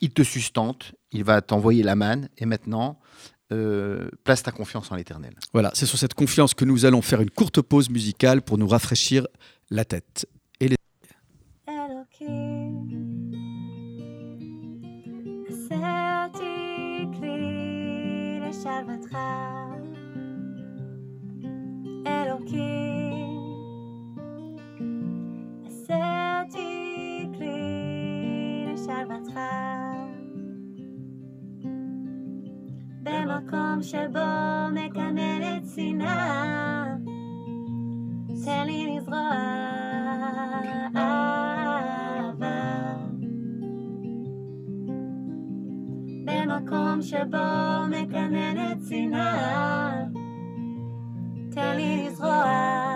Il 0.00 0.10
te 0.10 0.22
sustente. 0.22 0.92
Il 1.12 1.24
va 1.24 1.40
t'envoyer 1.40 1.82
la 1.82 1.94
manne. 1.94 2.28
Et 2.38 2.46
maintenant, 2.46 2.98
euh, 3.52 4.08
place 4.22 4.44
ta 4.44 4.52
confiance 4.52 4.92
en 4.92 4.96
l'éternel. 4.96 5.34
Voilà, 5.52 5.72
c'est 5.74 5.86
sur 5.86 5.98
cette 5.98 6.14
confiance 6.14 6.54
que 6.54 6.64
nous 6.64 6.84
allons 6.84 7.02
faire 7.02 7.20
une 7.20 7.30
courte 7.30 7.60
pause 7.60 7.90
musicale 7.90 8.42
pour 8.42 8.58
nous 8.58 8.68
rafraîchir 8.68 9.26
la 9.70 9.84
tête 9.84 10.26
et 10.60 10.68
les. 10.68 10.76
במקום 33.10 33.82
שבו 33.82 34.28
מקננת 34.72 35.62
שנאה, 35.74 36.84
תן 38.44 38.66
לי 38.66 38.96
לזרוע 38.96 39.30
אהבה. 40.96 41.20
במקום 46.24 47.02
שבו 47.02 47.46
מקננת 47.90 48.78
שנאה, 48.88 50.04
תן 51.50 51.76
לי 51.76 52.06
לזרוע 52.06 52.89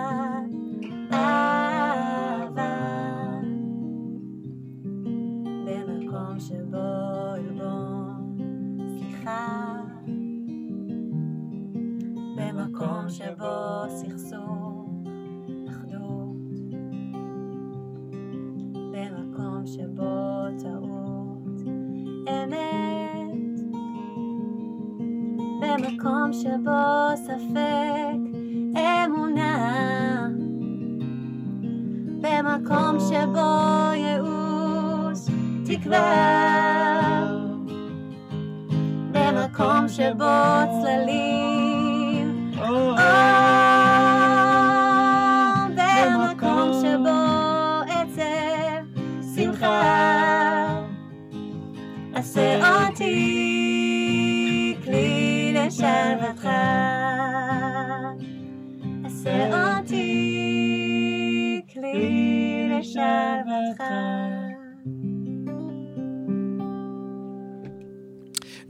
שבו 13.17 13.83
סכסוך 13.89 14.89
אחדות. 15.69 16.35
במקום 18.91 19.63
שבו 19.65 20.45
טעות 20.63 21.61
אמת. 22.29 23.59
במקום 25.61 26.33
שבו 26.33 27.15
ספק 27.15 28.19
אמונה. 28.75 30.27
במקום 32.21 32.97
שבו 32.99 33.91
ייאוש 33.95 35.19
תקווה. 35.65 36.05
במקום 39.11 39.87
שבו 39.87 40.33
צללים 40.81 41.54
serve 55.75 56.34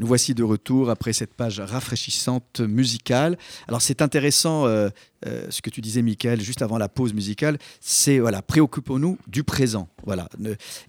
Voici 0.05 0.35
de 0.35 0.43
retour 0.43 0.91
après 0.91 1.13
cette 1.13 1.33
page 1.33 1.59
rafraîchissante 1.59 2.59
musicale. 2.59 3.39
Alors 3.67 3.81
c'est 3.81 4.03
intéressant 4.03 4.67
euh, 4.67 4.89
euh, 5.25 5.47
ce 5.49 5.63
que 5.63 5.71
tu 5.71 5.81
disais, 5.81 6.03
Michael, 6.03 6.41
juste 6.41 6.61
avant 6.61 6.77
la 6.77 6.87
pause 6.87 7.11
musicale. 7.15 7.57
C'est 7.81 8.19
voilà, 8.19 8.43
préoccupons-nous 8.43 9.17
du 9.27 9.43
présent. 9.43 9.89
Voilà. 10.05 10.29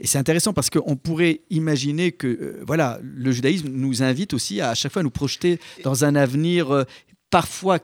Et 0.00 0.06
c'est 0.06 0.18
intéressant 0.18 0.52
parce 0.52 0.68
qu'on 0.68 0.96
pourrait 0.96 1.40
imaginer 1.48 2.12
que 2.12 2.26
euh, 2.26 2.62
voilà, 2.66 2.98
le 3.02 3.32
judaïsme 3.32 3.68
nous 3.68 4.02
invite 4.02 4.34
aussi 4.34 4.60
à, 4.60 4.68
à 4.70 4.74
chaque 4.74 4.92
fois 4.92 5.02
nous 5.02 5.10
projeter 5.10 5.60
dans 5.82 6.04
un 6.04 6.14
avenir 6.14 6.84
parfois 7.30 7.78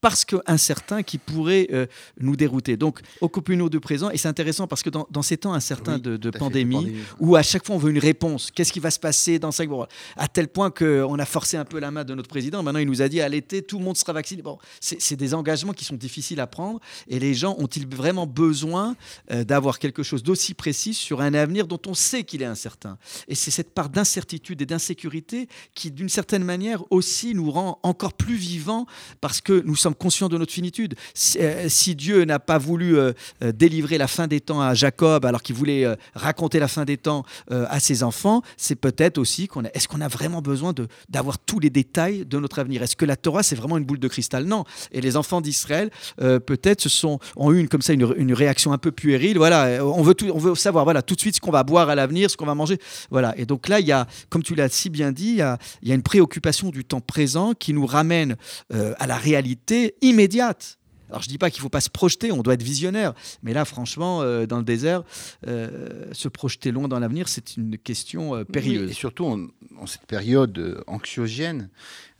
parce 0.00 0.24
que 0.24 0.36
incertain 0.46 1.02
qui 1.02 1.18
pourrait 1.18 1.68
euh, 1.72 1.86
nous 2.18 2.36
dérouter. 2.36 2.76
Donc, 2.76 3.00
occupons-nous 3.20 3.68
du 3.68 3.80
présent. 3.80 4.10
Et 4.10 4.16
c'est 4.16 4.28
intéressant 4.28 4.66
parce 4.66 4.82
que 4.82 4.90
dans, 4.90 5.06
dans 5.10 5.22
ces 5.22 5.36
temps 5.36 5.52
incertains 5.52 5.96
Oui, 5.96 6.02
de, 6.02 6.16
de 6.16 6.30
pandémie, 6.30 6.94
où 7.18 7.36
à 7.36 7.42
chaque 7.42 7.66
fois 7.66 7.76
on 7.76 7.78
veut 7.78 7.90
une 7.90 7.98
réponse. 7.98 8.50
Qu'est-ce 8.50 8.72
qui 8.72 8.80
va 8.80 8.90
se 8.90 8.98
passer 8.98 9.38
dans 9.38 9.50
cinq 9.50 9.68
mois? 9.68 9.88
À 10.16 10.28
tel 10.28 10.48
point 10.48 10.70
qu'on 10.70 11.18
a 11.18 11.24
forcé 11.24 11.56
un 11.56 11.64
peu 11.64 11.78
la 11.78 11.90
main 11.90 12.04
de 12.04 12.14
notre 12.14 12.28
président. 12.28 12.62
Maintenant, 12.62 12.80
il 12.80 12.86
nous 12.86 13.02
a 13.02 13.08
dit 13.08 13.20
à 13.20 13.28
l'été, 13.28 13.62
tout 13.62 13.78
le 13.78 13.84
monde 13.84 13.96
sera 13.96 14.12
vacciné. 14.12 14.42
Bon, 14.42 14.58
c'est 14.80 15.00
c'est 15.00 15.16
des 15.16 15.34
engagements 15.34 15.72
qui 15.72 15.84
sont 15.84 15.96
difficiles 15.96 16.40
à 16.40 16.46
prendre. 16.46 16.80
Et 17.08 17.18
les 17.18 17.34
gens 17.34 17.56
ont-ils 17.58 17.86
vraiment 17.86 18.26
besoin 18.26 18.96
euh, 19.30 19.44
d'avoir 19.44 19.78
quelque 19.78 20.02
chose 20.02 20.22
d'aussi 20.22 20.54
précis 20.54 20.94
sur 20.94 21.20
un 21.20 21.34
avenir 21.34 21.66
dont 21.66 21.80
on 21.86 21.94
sait 21.94 22.24
qu'il 22.24 22.42
est 22.42 22.46
incertain? 22.46 22.96
Et 23.28 23.34
c'est 23.34 23.50
cette 23.50 23.74
part 23.74 23.88
d'incertitude 23.88 24.62
et 24.62 24.66
d'insécurité 24.66 25.48
qui, 25.74 25.90
d'une 25.90 26.08
certaine 26.08 26.44
manière, 26.44 26.84
aussi 26.90 27.34
nous 27.34 27.50
rend 27.50 27.80
encore 27.82 28.12
plus 28.12 28.36
vivants 28.36 28.86
parce 29.20 29.40
que 29.40 29.62
nous 29.64 29.76
sommes 29.76 29.89
conscients 29.94 30.28
de 30.28 30.38
notre 30.38 30.52
finitude. 30.52 30.94
Si, 31.14 31.38
euh, 31.40 31.68
Dieu 31.94 32.24
n'a 32.24 32.38
pas 32.38 32.58
voulu 32.58 32.96
euh, 32.96 33.12
euh, 33.42 33.52
délivrer 33.52 33.98
la 33.98 34.06
fin 34.06 34.26
des 34.26 34.40
temps 34.40 34.60
à 34.60 34.74
Jacob 34.74 35.24
alors 35.24 35.42
qu'il 35.42 35.54
voulait 35.54 35.86
raconter 36.14 36.58
la 36.58 36.68
fin 36.68 36.84
des 36.84 36.96
temps 36.96 37.24
à 37.50 37.80
ses 37.80 38.02
enfants, 38.02 38.42
c'est 38.56 38.76
peut-être 38.76 39.18
aussi 39.18 39.48
qu'on 39.48 39.64
a. 39.64 39.68
Est-ce 39.74 39.88
qu'on 39.88 40.00
a 40.00 40.08
vraiment 40.08 40.42
besoin 40.42 40.72
d'avoir 41.08 41.38
tous 41.38 41.58
les 41.58 41.70
détails 41.70 42.24
de 42.26 42.38
notre 42.38 42.58
avenir? 42.58 42.82
Est-ce 42.82 42.96
que 42.96 43.04
la 43.04 43.16
Torah 43.16 43.42
c'est 43.42 43.56
vraiment 43.56 43.76
une 43.76 43.84
boule 43.84 43.98
de 43.98 44.08
cristal? 44.08 44.44
Non. 44.44 44.64
Et 44.92 45.00
les 45.00 45.16
enfants 45.16 45.40
d'Israël 45.40 45.90
peut-être 46.18 46.88
sont 46.88 47.18
ont 47.36 47.52
eu 47.52 47.58
une 47.58 47.68
comme 47.68 47.82
ça 47.82 47.92
une, 47.92 48.12
une 48.16 48.32
réaction 48.32 48.72
un 48.72 48.78
peu 48.78 48.92
puérile. 48.92 49.38
Voilà, 49.38 49.84
on 49.84 50.02
veut 50.02 50.14
on 50.32 50.38
veut 50.38 50.54
savoir 50.54 50.84
voilà 50.84 51.02
tout 51.02 51.14
de 51.14 51.20
suite 51.20 51.36
ce 51.36 51.40
qu'on 51.40 51.50
va 51.50 51.62
boire 51.62 51.88
à 51.88 51.94
l'avenir, 51.94 52.30
ce 52.30 52.36
qu'on 52.36 52.46
va 52.46 52.54
manger. 52.54 52.78
Voilà. 53.10 53.34
Et 53.36 53.46
donc 53.46 53.68
là 53.68 53.80
il 53.80 53.86
y 53.86 53.92
a, 53.92 54.06
comme 54.28 54.42
tu 54.42 54.54
l'as 54.54 54.68
si 54.68 54.90
bien 54.90 55.12
dit, 55.12 55.40
il 55.82 55.88
y 55.88 55.92
a, 55.92 55.94
une 55.94 56.02
préoccupation 56.02 56.70
du 56.70 56.84
temps 56.84 57.00
présent 57.00 57.52
qui 57.54 57.72
nous 57.72 57.86
ramène 57.86 58.36
à 58.70 59.06
la 59.06 59.16
réalité 59.16 59.79
immédiate. 60.00 60.78
Alors 61.10 61.22
je 61.22 61.28
dis 61.28 61.38
pas 61.38 61.50
qu'il 61.50 61.60
faut 61.60 61.68
pas 61.68 61.80
se 61.80 61.90
projeter, 61.90 62.30
on 62.30 62.42
doit 62.42 62.54
être 62.54 62.62
visionnaire, 62.62 63.14
mais 63.42 63.52
là 63.52 63.64
franchement 63.64 64.22
euh, 64.22 64.46
dans 64.46 64.58
le 64.58 64.62
désert, 64.64 65.02
euh, 65.46 66.04
se 66.12 66.28
projeter 66.28 66.70
loin 66.70 66.86
dans 66.86 67.00
l'avenir, 67.00 67.28
c'est 67.28 67.56
une 67.56 67.76
question 67.78 68.36
euh, 68.36 68.38
Oui, 68.40 68.44
périlleuse. 68.52 68.90
et 68.90 68.94
surtout 68.94 69.26
en, 69.26 69.46
en 69.76 69.86
cette 69.86 70.06
période 70.06 70.84
anxiogène, 70.86 71.68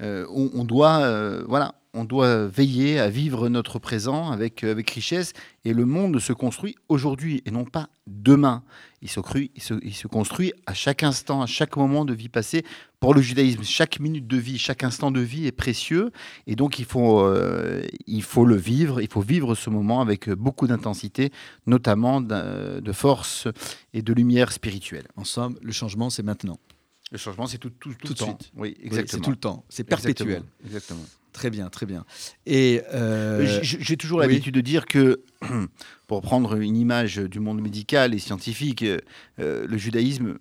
on, 0.01 0.51
on 0.55 0.65
doit, 0.65 1.43
voilà, 1.47 1.75
on 1.93 2.05
doit 2.05 2.47
veiller 2.47 2.99
à 2.99 3.11
vivre 3.11 3.49
notre 3.49 3.79
présent 3.79 4.31
avec, 4.31 4.65
avec 4.65 4.91
richesse. 4.91 5.35
Et 5.65 5.75
le 5.75 5.85
monde 5.85 6.19
se 6.19 6.33
construit 6.33 6.77
aujourd'hui 6.89 7.43
et 7.45 7.51
non 7.51 7.65
pas 7.65 7.91
demain. 8.07 8.63
Il 9.03 9.09
se, 9.09 9.21
il, 9.55 9.63
se, 9.63 9.75
il 9.83 9.95
se 9.95 10.07
construit 10.09 10.53
à 10.67 10.75
chaque 10.75 11.03
instant, 11.03 11.41
à 11.41 11.47
chaque 11.47 11.77
moment 11.77 12.05
de 12.05 12.13
vie 12.13 12.29
passée. 12.29 12.65
Pour 13.01 13.15
le 13.15 13.23
judaïsme, 13.23 13.63
chaque 13.65 13.99
minute 13.99 14.27
de 14.27 14.37
vie, 14.37 14.59
chaque 14.59 14.85
instant 14.85 15.11
de 15.11 15.21
vie 15.21 15.47
est 15.47 15.53
précieux. 15.53 16.11
Et 16.47 16.55
donc, 16.55 16.79
il 16.79 16.85
faut, 16.85 17.21
euh, 17.21 17.83
il 18.07 18.23
faut 18.23 18.45
le 18.45 18.57
vivre. 18.57 19.01
Il 19.01 19.09
faut 19.09 19.23
vivre 19.23 19.55
ce 19.55 19.71
moment 19.71 20.03
avec 20.03 20.29
beaucoup 20.29 20.67
d'intensité, 20.67 21.31
notamment 21.67 22.21
de 22.21 22.93
force 22.93 23.49
et 23.95 24.03
de 24.03 24.13
lumière 24.13 24.53
spirituelle. 24.53 25.07
En 25.17 25.25
somme, 25.25 25.57
le 25.63 25.73
changement 25.73 26.11
c'est 26.11 26.23
maintenant. 26.23 26.59
Le 27.13 27.19
changement, 27.19 27.47
c'est 27.49 27.59
tout, 27.59 27.71
tout, 27.71 27.89
tout, 27.95 27.95
Tout 27.95 28.09
le 28.09 28.15
de 28.15 28.19
temps. 28.19 28.27
suite. 28.39 28.53
Oui, 28.55 28.77
Oui, 28.79 28.85
exactement. 28.85 29.07
c'est 29.11 29.21
tout 29.25 29.31
le 29.31 29.37
temps, 29.37 29.65
c'est 29.69 29.83
perpétuel. 29.83 30.43
Exactement. 30.65 31.01
Exactement. 31.01 31.03
Très 31.33 31.51
bien, 31.51 31.69
très 31.71 31.87
bien. 31.87 32.05
Et 32.47 32.83
euh, 32.93 33.63
J- 33.63 33.79
J'ai 33.81 33.97
toujours 33.97 34.19
oui. 34.21 34.27
l'habitude 34.27 34.55
de 34.55 34.61
dire 34.61 34.87
que, 34.87 35.23
pour 36.09 36.23
prendre 36.23 36.57
une 36.61 36.77
image 36.77 37.17
du 37.17 37.39
monde 37.41 37.61
médical 37.63 38.15
et 38.15 38.19
scientifique, 38.19 38.83
euh, 38.83 38.99
euh, 39.39 39.67
le 39.67 39.79
judaïsme 39.79 40.39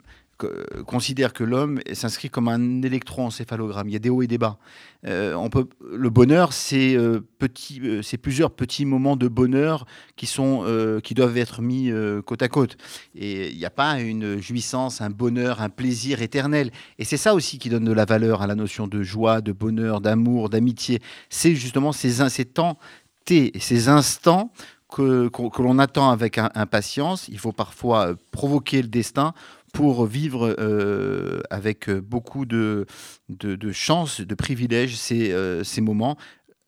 considère 0.85 1.33
que 1.33 1.43
l'homme 1.43 1.79
s'inscrit 1.93 2.29
comme 2.29 2.47
un 2.47 2.81
électroencéphalogramme. 2.81 3.89
Il 3.89 3.93
y 3.93 3.95
a 3.95 3.99
des 3.99 4.09
hauts 4.09 4.21
et 4.21 4.27
des 4.27 4.37
bas. 4.37 4.57
Euh, 5.05 5.49
le 5.91 6.09
bonheur, 6.09 6.51
c'est 6.51 6.95
euh, 6.95 7.21
euh, 7.41 8.01
c'est 8.01 8.17
plusieurs 8.17 8.51
petits 8.51 8.85
moments 8.85 9.15
de 9.15 9.27
bonheur 9.27 9.85
qui 10.15 10.25
sont, 10.25 10.65
qui 11.03 11.13
doivent 11.13 11.37
être 11.37 11.61
mis 11.61 11.91
côte 12.25 12.41
à 12.41 12.47
côte. 12.47 12.77
Et 13.15 13.49
il 13.51 13.57
n'y 13.57 13.65
a 13.65 13.69
pas 13.69 13.99
une 13.99 14.41
jouissance, 14.41 15.01
un 15.01 15.09
bonheur, 15.09 15.61
un 15.61 15.69
plaisir 15.69 16.21
éternel. 16.21 16.71
Et 16.97 17.05
c'est 17.05 17.17
ça 17.17 17.33
aussi 17.33 17.59
qui 17.59 17.69
donne 17.69 17.85
de 17.85 17.93
la 17.93 18.05
valeur 18.05 18.41
à 18.41 18.47
la 18.47 18.55
notion 18.55 18.87
de 18.87 19.01
joie, 19.03 19.41
de 19.41 19.51
bonheur, 19.51 20.01
d'amour, 20.01 20.49
d'amitié. 20.49 21.01
C'est 21.29 21.55
justement 21.55 21.91
ces, 21.91 22.45
temps 22.45 22.77
T, 23.25 23.51
ces 23.59 23.87
instants 23.87 24.51
que, 24.89 25.29
que 25.29 25.61
l'on 25.61 25.79
attend 25.79 26.09
avec 26.09 26.37
impatience. 26.37 27.27
Il 27.29 27.39
faut 27.39 27.51
parfois 27.51 28.15
provoquer 28.31 28.81
le 28.81 28.87
destin 28.87 29.33
pour 29.73 30.05
vivre 30.05 30.55
euh, 30.59 31.41
avec 31.49 31.89
euh, 31.89 32.01
beaucoup 32.01 32.45
de, 32.45 32.85
de, 33.29 33.55
de 33.55 33.71
chance, 33.71 34.21
de 34.21 34.35
privilèges 34.35 34.95
ces, 34.95 35.31
euh, 35.31 35.63
ces 35.63 35.81
moments. 35.81 36.17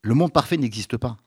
Le 0.04 0.14
monde 0.14 0.34
parfait 0.34 0.58
n'existe 0.58 0.98
pas. 0.98 1.18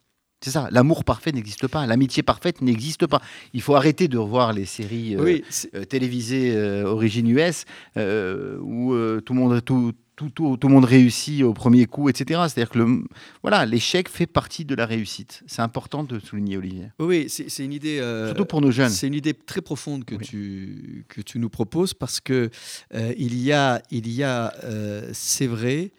C'est 0.44 0.50
ça, 0.50 0.68
l'amour 0.70 1.04
parfait 1.04 1.32
n'existe 1.32 1.68
pas, 1.68 1.86
l'amitié 1.86 2.22
parfaite 2.22 2.60
n'existe 2.60 3.06
pas. 3.06 3.22
Il 3.54 3.62
faut 3.62 3.76
arrêter 3.76 4.08
de 4.08 4.18
revoir 4.18 4.52
les 4.52 4.66
séries 4.66 5.16
euh, 5.16 5.22
oui, 5.22 5.44
télévisées 5.88 6.54
euh, 6.54 6.84
origine 6.84 7.30
US 7.30 7.64
euh, 7.96 8.58
où 8.60 8.92
tout, 9.22 9.32
le 9.32 9.40
monde, 9.40 9.64
tout, 9.64 9.94
tout, 10.16 10.30
tout, 10.30 10.56
tout 10.56 10.68
le 10.68 10.74
monde 10.74 10.84
réussit 10.84 11.42
au 11.42 11.52
premier 11.52 11.86
coup, 11.86 12.08
etc. 12.08 12.40
C'est-à-dire 12.48 12.70
que 12.70 12.78
le, 12.78 13.04
voilà, 13.42 13.66
l'échec 13.66 14.08
fait 14.08 14.26
partie 14.26 14.64
de 14.64 14.74
la 14.74 14.86
réussite. 14.86 15.42
C'est 15.46 15.62
important 15.62 16.04
de 16.04 16.18
souligner, 16.20 16.56
Olivier. 16.56 16.88
oui, 17.00 17.26
c'est 17.28 17.50
c'est 17.50 17.64
une 17.64 17.72
idée. 17.72 17.98
euh, 17.98 18.26
Surtout 18.28 18.44
pour 18.44 18.60
nos 18.60 18.70
jeunes. 18.70 18.90
C'est 18.90 19.06
une 19.08 19.14
idée 19.14 19.34
très 19.34 19.60
profonde 19.60 20.04
que, 20.04 20.14
Oui. 20.14 20.24
tu, 20.24 21.04
que 21.08 21.20
tu 21.20 21.38
nous 21.38 21.48
proposes 21.50 21.94
parce 21.94 22.20
que 22.20 22.50
euh, 22.94 23.12
il 23.18 23.36
y 23.40 23.52
a, 23.52 23.82
il 23.90 24.08
y 24.08 24.22
a 24.22 24.52
euh, 24.64 25.10
c'est 25.12 25.46
vrai, 25.48 25.90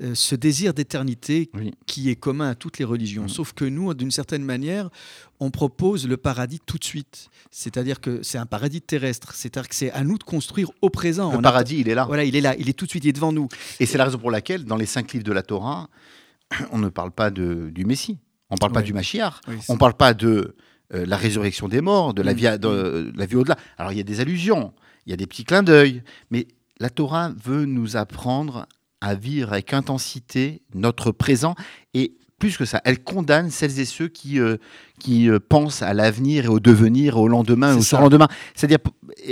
euh, 0.00 0.14
ce 0.14 0.34
désir 0.34 0.72
d'éternité 0.72 1.50
Oui. 1.54 1.72
qui 1.86 2.08
est 2.08 2.16
commun 2.16 2.48
à 2.50 2.54
toutes 2.54 2.78
les 2.78 2.84
religions. 2.84 3.22
Mhm. 3.24 3.28
Sauf 3.28 3.52
que 3.52 3.64
nous, 3.64 3.92
d'une 3.92 4.10
certaine 4.10 4.42
manière, 4.44 4.88
on 5.40 5.50
propose 5.50 6.08
le 6.08 6.16
paradis 6.16 6.60
tout 6.64 6.78
de 6.78 6.84
suite. 6.84 7.28
C'est-à-dire 7.50 8.00
que 8.00 8.22
c'est 8.22 8.38
un 8.38 8.46
paradis 8.46 8.80
terrestre. 8.80 9.34
C'est-à-dire 9.34 9.68
que 9.68 9.74
c'est 9.74 9.90
à 9.92 10.02
nous 10.04 10.16
de 10.16 10.22
construire 10.24 10.70
au 10.80 10.88
présent. 10.88 11.30
Le 11.30 11.36
On 11.36 11.40
a- 11.40 11.42
paradis, 11.42 11.78
il 11.80 11.88
est 11.88 11.94
là. 11.94 12.04
Voilà, 12.06 12.24
il 12.24 12.34
est 12.36 12.40
là, 12.40 12.54
il 12.58 12.68
est 12.68 12.72
tout 12.72 12.86
de 12.86 12.90
suite, 12.90 13.04
il 13.04 13.08
est 13.08 13.12
devant 13.12 13.32
nous. 13.32 13.48
Et 13.80 13.86
c'est 13.86 13.98
la 13.98 14.04
raison 14.04 14.18
pour 14.18 14.30
laquelle, 14.30 14.64
dans 14.64 14.76
les 14.76 14.86
cinq 14.86 15.12
livres 15.12 15.24
de 15.24 15.32
la 15.32 15.42
Torah, 15.42 15.88
on 16.70 16.78
ne 16.78 16.88
parle 16.88 17.10
pas 17.10 17.30
de, 17.30 17.70
du 17.70 17.84
Messie. 17.84 18.18
On 18.50 18.54
ne 18.54 18.58
parle 18.58 18.72
pas 18.72 18.82
du. 18.82 18.92
Oui, 18.92 19.00
On 19.68 19.74
ne 19.74 19.78
parle 19.78 19.94
pas 19.94 20.12
de 20.14 20.54
euh, 20.94 21.06
la 21.06 21.16
résurrection 21.16 21.68
des 21.68 21.80
morts, 21.80 22.12
de 22.14 22.20
la 22.22 22.34
Mm. 22.34 22.36
vie, 22.36 22.58
de, 22.58 23.12
la 23.16 23.26
vie 23.26 23.36
au-delà. 23.36 23.56
Alors, 23.78 23.92
il 23.92 23.96
y 23.96 24.00
a 24.00 24.04
des 24.04 24.20
allusions, 24.20 24.74
il 25.06 25.10
y 25.10 25.12
a 25.14 25.16
des 25.16 25.26
petits 25.26 25.44
clins 25.44 25.62
d'œil, 25.62 26.02
mais 26.30 26.46
la 26.78 26.90
Torah 26.90 27.32
veut 27.42 27.64
nous 27.64 27.96
apprendre 27.96 28.66
à 29.02 29.14
vivre 29.14 29.52
avec 29.52 29.74
intensité 29.74 30.62
notre 30.74 31.10
présent 31.12 31.54
et 31.92 32.14
plus 32.42 32.56
que 32.56 32.64
ça, 32.64 32.80
elle 32.84 33.04
condamne 33.04 33.50
celles 33.50 33.78
et 33.78 33.84
ceux 33.84 34.08
qui, 34.08 34.40
euh, 34.40 34.56
qui 34.98 35.30
euh, 35.30 35.38
pensent 35.38 35.80
à 35.80 35.94
l'avenir 35.94 36.46
et 36.46 36.48
au 36.48 36.58
devenir, 36.58 37.16
au 37.16 37.28
lendemain, 37.28 37.76
au 37.76 37.82
surlendemain. 37.82 38.26
C'est-à-dire, 38.56 38.78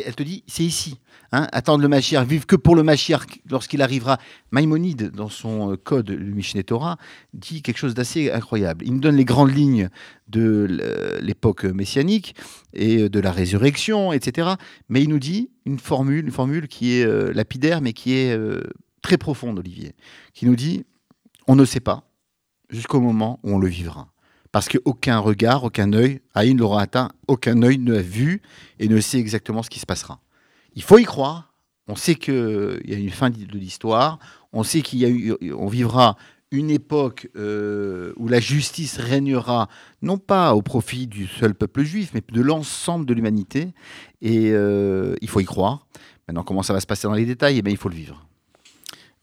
elle 0.07 0.15
te 0.15 0.23
dit, 0.23 0.45
c'est 0.47 0.63
ici. 0.63 1.01
Hein, 1.33 1.49
attendre 1.53 1.83
le 1.83 1.89
Mashiach, 1.89 2.25
vivre 2.25 2.47
que 2.47 2.55
pour 2.55 2.77
le 2.77 2.85
Mashiach 2.85 3.41
lorsqu'il 3.51 3.83
arrivera. 3.83 4.19
Maïmonide, 4.53 5.11
dans 5.11 5.29
son 5.29 5.73
euh, 5.73 5.77
code, 5.77 6.11
le 6.11 6.35
Mishneh 6.35 6.63
Torah, 6.63 6.99
dit 7.35 7.63
quelque 7.63 7.79
chose 7.79 7.95
d'assez 7.95 8.31
incroyable. 8.31 8.85
Il 8.85 8.95
nous 8.95 9.01
donne 9.01 9.17
les 9.17 9.25
grandes 9.25 9.53
lignes 9.53 9.89
de 10.29 11.19
l'époque 11.21 11.65
messianique 11.65 12.37
et 12.75 13.09
de 13.09 13.21
la 13.21 13.33
résurrection, 13.33 14.13
etc. 14.13 14.51
Mais 14.89 15.03
il 15.03 15.09
nous 15.09 15.19
dit 15.19 15.51
une 15.67 15.81
formule, 15.81 16.27
une 16.27 16.31
formule 16.31 16.69
qui 16.69 16.95
est 16.95 17.05
euh, 17.05 17.33
lapidaire, 17.33 17.81
mais 17.81 17.93
qui 17.93 18.15
est 18.15 18.37
très 19.03 19.19
profonde, 19.19 19.59
Olivier, 19.59 19.95
qui 20.35 20.47
nous 20.47 20.57
dit 20.57 20.85
on 21.47 21.57
ne 21.57 21.65
sait 21.65 21.81
pas 21.81 22.05
jusqu'au 22.69 23.01
moment 23.01 23.41
où 23.43 23.53
on 23.53 23.59
le 23.59 23.69
vivra. 23.69 24.13
Parce 24.53 24.69
qu'aucun 24.69 25.19
regard, 25.19 25.65
aucun 25.65 25.93
œil, 25.93 26.21
Aïn 26.35 26.57
l'aura 26.57 26.83
atteint, 26.83 27.11
aucun 27.29 27.63
œil 27.63 27.79
ne 27.79 27.95
l'a 27.95 28.03
vu 28.03 28.43
et 28.79 28.89
ne 28.89 29.01
sait 29.01 29.19
exactement 29.19 29.63
ce 29.63 29.71
qui 29.71 29.79
se 29.79 29.87
passera. 29.87 30.21
Il 30.75 30.83
faut 30.83 30.99
y 30.99 31.05
croire. 31.05 31.55
On 31.89 31.97
sait 31.97 32.15
qu'il 32.15 32.81
y 32.85 32.95
a 32.95 32.97
une 32.97 33.11
fin 33.11 33.31
de 33.31 33.59
l'histoire. 33.59 34.19
On 34.53 34.63
sait 34.63 34.83
qu'il 34.83 35.01
y 35.01 35.33
a 35.33 35.55
on 35.57 35.67
vivra 35.67 36.17
une 36.53 36.71
époque 36.71 37.29
euh, 37.37 38.13
où 38.17 38.27
la 38.27 38.41
justice 38.41 38.99
régnera, 38.99 39.69
non 40.03 40.19
pas 40.19 40.55
au 40.55 40.63
profit 40.63 41.07
du 41.07 41.27
seul 41.27 41.55
peuple 41.55 41.83
juif, 41.83 42.11
mais 42.13 42.23
de 42.29 42.41
l'ensemble 42.41 43.07
de 43.07 43.15
l'humanité. 43.15 43.73
Et 44.21 44.51
euh, 44.51 45.15
il 45.21 45.29
faut 45.29 45.41
y 45.41 45.45
croire. 45.45 45.87
Maintenant, 46.27 46.43
comment 46.43 46.63
ça 46.63 46.73
va 46.73 46.81
se 46.81 46.87
passer 46.87 47.07
dans 47.07 47.15
les 47.15 47.27
détails? 47.27 47.59
Eh 47.59 47.63
bien, 47.63 47.73
il 47.73 47.77
faut 47.77 47.89
le 47.89 47.95
vivre. 47.95 48.25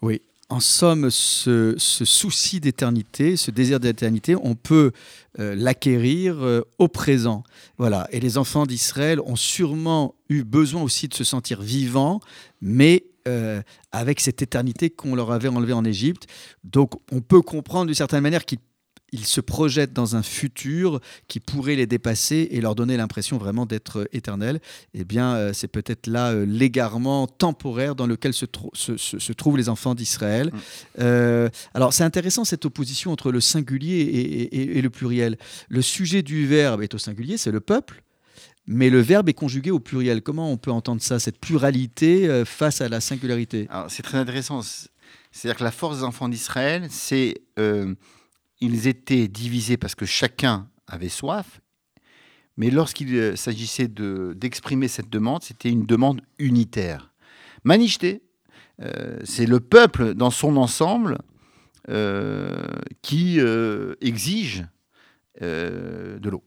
Oui, 0.02 0.22
en 0.50 0.62
somme, 0.62 1.10
ce, 1.12 1.76
souci 1.78 2.62
d'éternité, 2.62 3.36
ce 3.36 3.52
désir 3.52 3.80
d'éternité, 3.80 4.36
on 4.42 4.56
peut 4.56 4.92
euh, 5.40 5.56
l'acquérir 5.56 6.38
euh, 6.42 6.62
au 6.78 6.88
présent. 6.88 7.44
Voilà. 7.78 8.08
Et 8.12 8.20
les 8.22 8.38
enfants 8.38 8.66
d'Israël 8.66 9.20
ont 9.20 9.36
sûrement 9.36 10.16
eu 10.30 10.44
besoin 10.44 10.82
aussi 10.84 11.10
de 11.10 11.14
se 11.14 11.26
sentir 11.26 11.62
vivants, 11.62 12.22
mais 12.62 13.04
euh, 13.28 13.62
avec 13.92 14.22
cette 14.22 14.42
éternité 14.42 14.90
qu'on 14.90 15.16
leur 15.16 15.34
avait 15.34 15.50
enlevée 15.50 15.74
en 15.74 15.84
Égypte. 15.84 16.28
Donc, 16.64 16.94
on 17.12 17.20
peut 17.20 17.42
comprendre 17.42 17.88
d'une 17.88 17.96
certaine 17.96 18.22
manière 18.22 18.46
qu'ils 18.46 18.60
ils 19.14 19.26
se 19.26 19.40
projettent 19.40 19.94
dans 19.94 20.16
un 20.18 20.22
futur 20.24 21.00
qui 21.30 21.40
pourrait 21.40 21.76
les 21.76 21.88
dépasser 21.88 22.50
et 22.52 22.60
leur 22.60 22.76
donner 22.76 22.98
l'impression 22.98 23.38
vraiment 23.38 23.66
d'être 23.66 24.08
éternels, 24.12 24.60
eh 24.94 25.06
bien, 25.06 25.36
euh, 25.36 25.54
c'est 25.54 25.70
peut-être 25.70 26.08
là 26.08 26.32
euh, 26.32 26.46
l'égarement 26.46 27.26
temporaire 27.28 27.96
dans 27.96 28.06
lequel 28.06 28.34
se, 28.34 28.46
trou- 28.46 28.70
se- 28.74 28.98
se- 28.98 29.18
se 29.20 29.34
trouvent 29.34 29.56
les 29.58 29.70
enfants 29.70 29.96
d'Israël. 29.96 30.52
Mm. 30.54 30.60
Euh, 31.00 31.50
alors, 31.74 31.94
c'est 31.94 32.04
intéressant 32.04 32.44
cette 32.44 32.66
opposition 32.66 33.12
entre 33.12 33.32
le 33.32 33.40
singulier 33.40 34.00
et, 34.02 34.42
et- 34.56 34.78
et 34.78 34.82
le 34.82 34.90
pluriel. 34.90 35.38
Le 35.70 35.82
sujet 35.82 36.22
du 36.22 36.46
verbe 36.46 36.82
est 36.84 36.94
au 36.94 36.98
singulier, 36.98 37.38
c'est 37.38 37.52
le 37.52 37.62
peuple. 37.62 38.04
Mais 38.70 38.90
le 38.90 39.00
verbe 39.00 39.30
est 39.30 39.34
conjugué 39.34 39.72
au 39.72 39.80
pluriel. 39.80 40.22
Comment 40.22 40.52
on 40.52 40.58
peut 40.58 40.72
entendre 40.72 41.02
ça, 41.02 41.20
cette 41.20 41.40
pluralité 41.40 42.28
euh, 42.28 42.44
face 42.44 42.82
à 42.82 42.90
la 42.90 43.00
singularité? 43.00 43.70
C'est 43.88 44.04
très 44.04 44.18
intéressant. 44.18 44.62
C'est- 44.62 44.90
C'est-à-dire 45.32 45.58
que 45.60 45.64
la 45.64 45.72
force 45.72 46.00
des 46.00 46.04
enfants 46.04 46.28
d'Israël, 46.28 46.88
c'est 46.90 47.36
ils 48.60 48.88
étaient 48.88 49.28
divisés 49.28 49.78
parce 49.78 49.96
que 49.96 50.06
chacun 50.06 50.70
avait 50.88 51.10
soif, 51.10 51.62
mais 52.56 52.72
lorsqu'il 52.72 53.16
euh, 53.16 53.36
s'agissait 53.36 53.88
de- 53.88 54.34
d'exprimer 54.36 54.88
cette 54.88 55.10
demande, 55.10 55.44
c'était 55.44 55.70
une 55.70 55.86
demande 55.86 56.22
unitaire. 56.40 57.14
Manishté, 57.64 58.24
euh, 58.82 59.20
c'est 59.24 59.46
le 59.46 59.60
peuple 59.60 60.14
dans 60.14 60.32
son 60.32 60.58
ensemble 60.58 61.20
euh, 61.90 62.66
qui 63.02 63.40
exige 64.02 64.66
de 65.40 66.30
l'eau. 66.30 66.44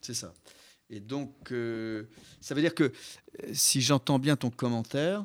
C'est 0.00 0.14
ça. 0.14 0.32
Et 0.90 1.00
donc, 1.00 1.52
ça 2.40 2.54
veut 2.54 2.60
dire 2.60 2.74
que, 2.74 2.92
si 3.52 3.80
j'entends 3.80 4.20
bien 4.20 4.36
ton 4.36 4.50
commentaire, 4.50 5.24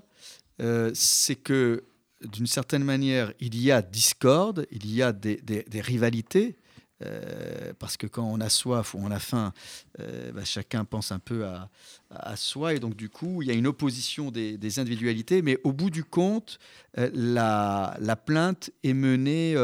c'est 0.94 1.36
que, 1.36 1.84
d'une 2.26 2.48
certaine 2.48 2.84
manière, 2.84 3.34
il 3.40 3.60
y 3.62 3.72
a 3.72 3.82
discorde, 3.82 4.66
il 4.72 4.92
y 4.94 5.02
a 5.02 5.12
des, 5.14 5.38
des- 5.38 5.64
des 5.64 5.82
rivalités, 5.82 6.56
euh, 7.04 7.74
parce 7.80 7.98
que 7.98 8.06
quand 8.06 8.24
on 8.24 8.40
a 8.42 8.50
soif 8.50 8.94
ou 8.94 9.00
on 9.02 9.10
a 9.10 9.18
faim, 9.20 9.54
euh, 10.00 10.32
bah, 10.32 10.46
chacun 10.46 10.86
pense 10.86 11.12
un 11.12 11.18
peu 11.20 11.46
à, 11.46 11.70
à 12.12 12.36
soi, 12.36 12.74
et 12.76 12.80
donc 12.80 12.96
du 12.96 13.10
coup, 13.10 13.42
il 13.42 13.48
y 13.48 13.52
a 13.52 13.56
une 13.56 13.66
opposition 13.68 14.30
des, 14.30 14.58
des 14.58 14.78
individualités, 14.80 15.42
mais 15.42 15.58
au 15.64 15.74
bout 15.74 15.90
du 15.90 16.04
compte, 16.04 16.60
euh, 17.00 17.10
la, 17.14 17.98
la 18.00 18.16
plainte 18.16 18.70
est 18.84 18.94
menée 18.94 19.56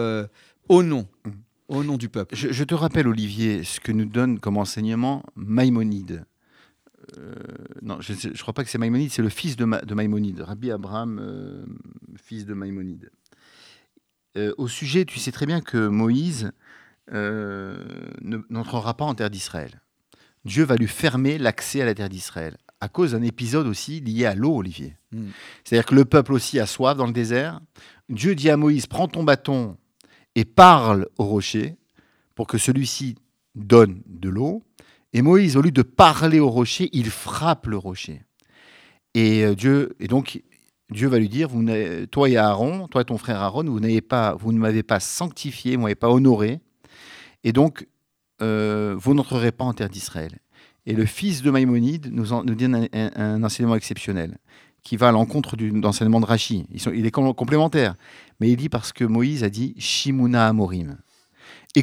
au 0.67 0.83
nom, 0.83 1.07
Mhm. 1.25 1.33
au 1.69 1.83
nom 1.83 1.97
du 1.97 2.09
peuple. 2.09 2.35
Je, 2.35 2.51
je 2.51 2.63
te 2.63 2.73
rappelle, 2.73 3.07
Olivier, 3.07 3.63
ce 3.63 3.79
que 3.79 3.91
nous 3.91 4.05
donne 4.05 4.39
comme 4.39 4.57
enseignement 4.57 5.23
Maïmonide. 5.35 6.25
Euh, 7.17 7.33
non, 7.81 7.99
je 8.01 8.13
ne 8.27 8.33
crois 8.37 8.53
pas 8.53 8.63
que 8.63 8.69
c'est 8.69 8.77
Maïmonide, 8.77 9.11
c'est 9.11 9.21
le 9.21 9.29
fils 9.29 9.55
de, 9.55 9.65
Ma- 9.65 9.81
de 9.81 9.93
Maïmonide, 9.93 10.41
Rabbi 10.41 10.71
Abraham, 10.71 11.19
euh, 11.21 11.65
fils 12.21 12.45
de 12.45 12.53
Maïmonide. 12.53 13.11
Euh, 14.37 14.53
au 14.57 14.67
sujet, 14.67 15.05
tu 15.05 15.19
sais 15.19 15.31
très 15.31 15.45
bien 15.45 15.61
que 15.61 15.87
Moïse 15.87 16.51
ne- 17.11 18.41
n'entrera 18.49 18.95
pas 18.97 19.05
en 19.05 19.15
terre 19.15 19.29
d'Israël. 19.29 19.81
Dieu 20.45 20.63
va 20.65 20.75
lui 20.75 20.87
fermer 20.87 21.37
l'accès 21.37 21.81
à 21.81 21.85
la 21.85 21.93
terre 21.93 22.09
d'Israël, 22.09 22.57
à 22.81 22.89
cause 22.89 23.11
d'un 23.13 23.21
épisode 23.21 23.67
aussi 23.67 23.99
lié 24.01 24.25
à 24.25 24.35
l'eau, 24.35 24.55
Olivier. 24.57 24.97
Mm. 25.11 25.27
C'est-à-dire 25.63 25.85
que 25.85 25.95
le 25.95 26.05
peuple 26.05 26.33
aussi 26.33 26.59
a 26.59 26.65
soif 26.65 26.95
dans 26.97 27.07
le 27.07 27.13
désert. 27.13 27.59
Dieu 28.09 28.35
dit 28.35 28.49
à 28.49 28.57
Moïse, 28.57 28.87
prends 28.87 29.07
ton 29.07 29.23
bâton 29.23 29.77
et 30.35 30.45
parle 30.45 31.07
au 31.17 31.23
rocher 31.25 31.75
pour 32.35 32.47
que 32.47 32.57
celui-ci 32.57 33.15
donne 33.55 34.01
de 34.05 34.29
l'eau. 34.29 34.63
Et 35.13 35.21
Moïse, 35.21 35.57
au 35.57 35.61
lieu 35.61 35.71
de 35.71 35.81
parler 35.81 36.39
au 36.39 36.49
rocher, 36.49 36.89
il 36.93 37.09
frappe 37.09 37.67
le 37.67 37.77
rocher. 37.77 38.21
Et 39.13 39.43
euh, 39.43 39.55
Dieu, 39.55 39.95
et 39.99 40.07
donc 40.07 40.41
Dieu 40.91 41.07
va 41.07 41.17
lui 41.19 41.29
dire, 41.29 41.47
vous 41.49 41.65
toi 42.11 42.29
et 42.29 42.37
Aaron, 42.37 42.87
toi 42.87 43.01
et 43.01 43.05
ton 43.05 43.17
frère 43.17 43.41
Aaron, 43.41 43.63
vous 43.65 43.79
n'avez 43.79 44.01
pas, 44.01 44.35
vous 44.35 44.51
ne 44.51 44.59
m'avez 44.59 44.83
pas 44.83 44.99
sanctifié, 44.99 45.71
vous 45.71 45.79
ne 45.79 45.83
m'avez 45.83 45.95
pas 45.95 46.09
honoré, 46.09 46.59
et 47.43 47.51
donc 47.53 47.87
euh, 48.41 48.95
vous 48.97 49.13
n'entrerez 49.13 49.51
pas 49.51 49.65
en 49.65 49.73
terre 49.73 49.89
d'Israël. 49.89 50.37
Et 50.85 50.93
le 50.93 51.05
fils 51.05 51.41
de 51.41 51.51
Maïmonide 51.51 52.09
nous, 52.11 52.31
en- 52.31 52.43
donne 52.43 52.87
un, 52.93 53.43
enseignement 53.43 53.75
exceptionnel 53.75 54.37
qui 54.83 54.95
va 54.95 55.09
à 55.09 55.11
l'encontre 55.11 55.57
du- 55.57 55.71
de 55.71 56.25
Rachi. 56.25 56.65
Il 56.93 57.05
est 57.05 57.11
com- 57.11 57.33
complémentaire, 57.33 57.95
mais 58.39 58.49
il 58.49 58.55
dit 58.55 58.69
parce 58.69 58.93
que 58.93 59.03
Moïse 59.03 59.43
a 59.43 59.49
dit 59.49 59.73
Shimuna 59.77 60.47
Amorim. 60.47 60.97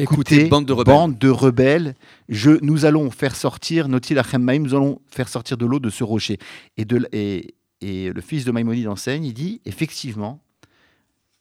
Écoutez, 0.02 0.34
Écoutez, 0.36 0.48
bande 0.48 0.66
de 0.66 0.72
rebelles. 0.72 0.94
bande 0.94 1.18
de 1.18 1.28
rebelles, 1.28 1.94
je, 2.28 2.50
nous 2.62 2.84
allons 2.84 3.10
faire 3.10 3.36
sortir, 3.36 3.88
Notil 3.88 4.14
nous 4.14 4.74
allons 4.74 5.00
faire 5.06 5.28
sortir 5.28 5.56
de 5.56 5.66
l'eau 5.66 5.78
de 5.80 5.90
ce 5.90 6.02
rocher. 6.04 6.38
Et, 6.76 6.84
de, 6.84 6.96
l- 6.96 7.08
et, 7.12 7.54
et 7.80 8.12
le 8.12 8.20
fils 8.20 8.44
de 8.44 8.50
Maïmonide 8.50 8.88
enseigne, 8.88 9.24
il 9.24 9.34
dit, 9.34 9.60
effectivement, 9.64 10.40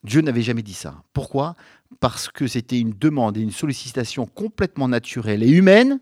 Dieu 0.03 0.21
n'avait 0.21 0.41
jamais 0.41 0.61
dit 0.63 0.73
ça. 0.73 1.03
Pourquoi? 1.13 1.55
Parce 1.99 2.29
que 2.29 2.47
c'était 2.47 2.79
une 2.79 2.93
demande 2.97 3.37
et 3.37 3.41
une 3.41 3.51
sollicitation 3.51 4.25
complètement 4.25 4.87
naturelle 4.87 5.43
et 5.43 5.49
humaine 5.49 5.99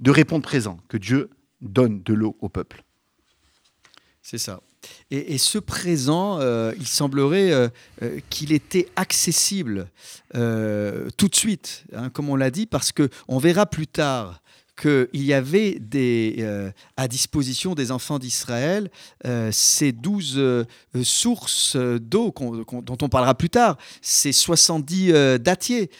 de 0.00 0.10
répondre 0.10 0.42
présent, 0.44 0.78
que 0.88 0.98
Dieu 0.98 1.30
donne 1.62 2.02
de 2.02 2.12
l'eau 2.12 2.36
au 2.40 2.48
peuple. 2.48 2.84
C'est 4.20 4.38
ça. 4.38 4.60
Et, 5.10 5.38
ce 5.38 5.58
présent, 5.58 6.40
euh, 6.40 6.72
il 6.78 6.86
semblerait 6.86 7.52
euh, 7.52 7.68
euh, 8.02 8.18
qu'il 8.28 8.52
était 8.52 8.88
accessible 8.96 9.88
tout 10.32 11.28
de 11.28 11.34
suite, 11.34 11.84
hein, 11.94 12.10
comme 12.10 12.28
on 12.28 12.36
l'a 12.36 12.50
dit, 12.50 12.66
parce 12.66 12.92
que 12.92 13.08
on 13.28 13.38
verra 13.38 13.64
plus 13.64 13.86
tard 13.86 14.42
qu'il 14.80 15.08
y 15.24 15.32
avait 15.32 15.80
euh, 15.94 16.70
à 16.96 17.08
disposition 17.08 17.74
des 17.74 17.90
enfants 17.90 18.18
d'Israël 18.18 18.90
euh, 19.24 19.50
ces 19.52 19.92
douze 19.92 20.34
euh, 20.36 20.64
sources 21.02 21.76
d'eau 21.76 22.32
dont 22.36 22.98
on 23.00 23.08
parlera 23.08 23.34
plus 23.34 23.50
tard, 23.50 23.76
ces 24.02 24.32
70 24.32 25.12
euh, 25.12 25.38
dattiers, 25.38 25.90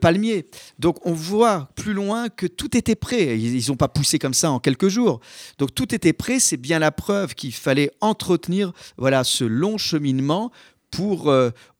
palmiers. 0.00 0.46
Donc 0.78 1.04
on 1.06 1.12
voit 1.12 1.68
plus 1.74 1.94
loin 1.94 2.28
que 2.28 2.46
tout 2.46 2.76
était 2.76 2.94
prêt. 2.94 3.38
Ils 3.38 3.68
n'ont 3.68 3.76
pas 3.76 3.88
poussé 3.88 4.18
comme 4.18 4.34
ça 4.34 4.50
en 4.50 4.60
quelques 4.60 4.88
jours. 4.88 5.20
Donc 5.58 5.74
tout 5.74 5.94
était 5.94 6.12
prêt, 6.12 6.38
c'est 6.38 6.56
bien 6.56 6.78
la 6.78 6.90
preuve 6.90 7.34
qu'il 7.34 7.54
fallait 7.54 7.90
entretenir 8.00 8.72
voilà, 8.96 9.24
ce 9.24 9.44
long 9.44 9.78
cheminement 9.78 10.50
pour 10.90 11.32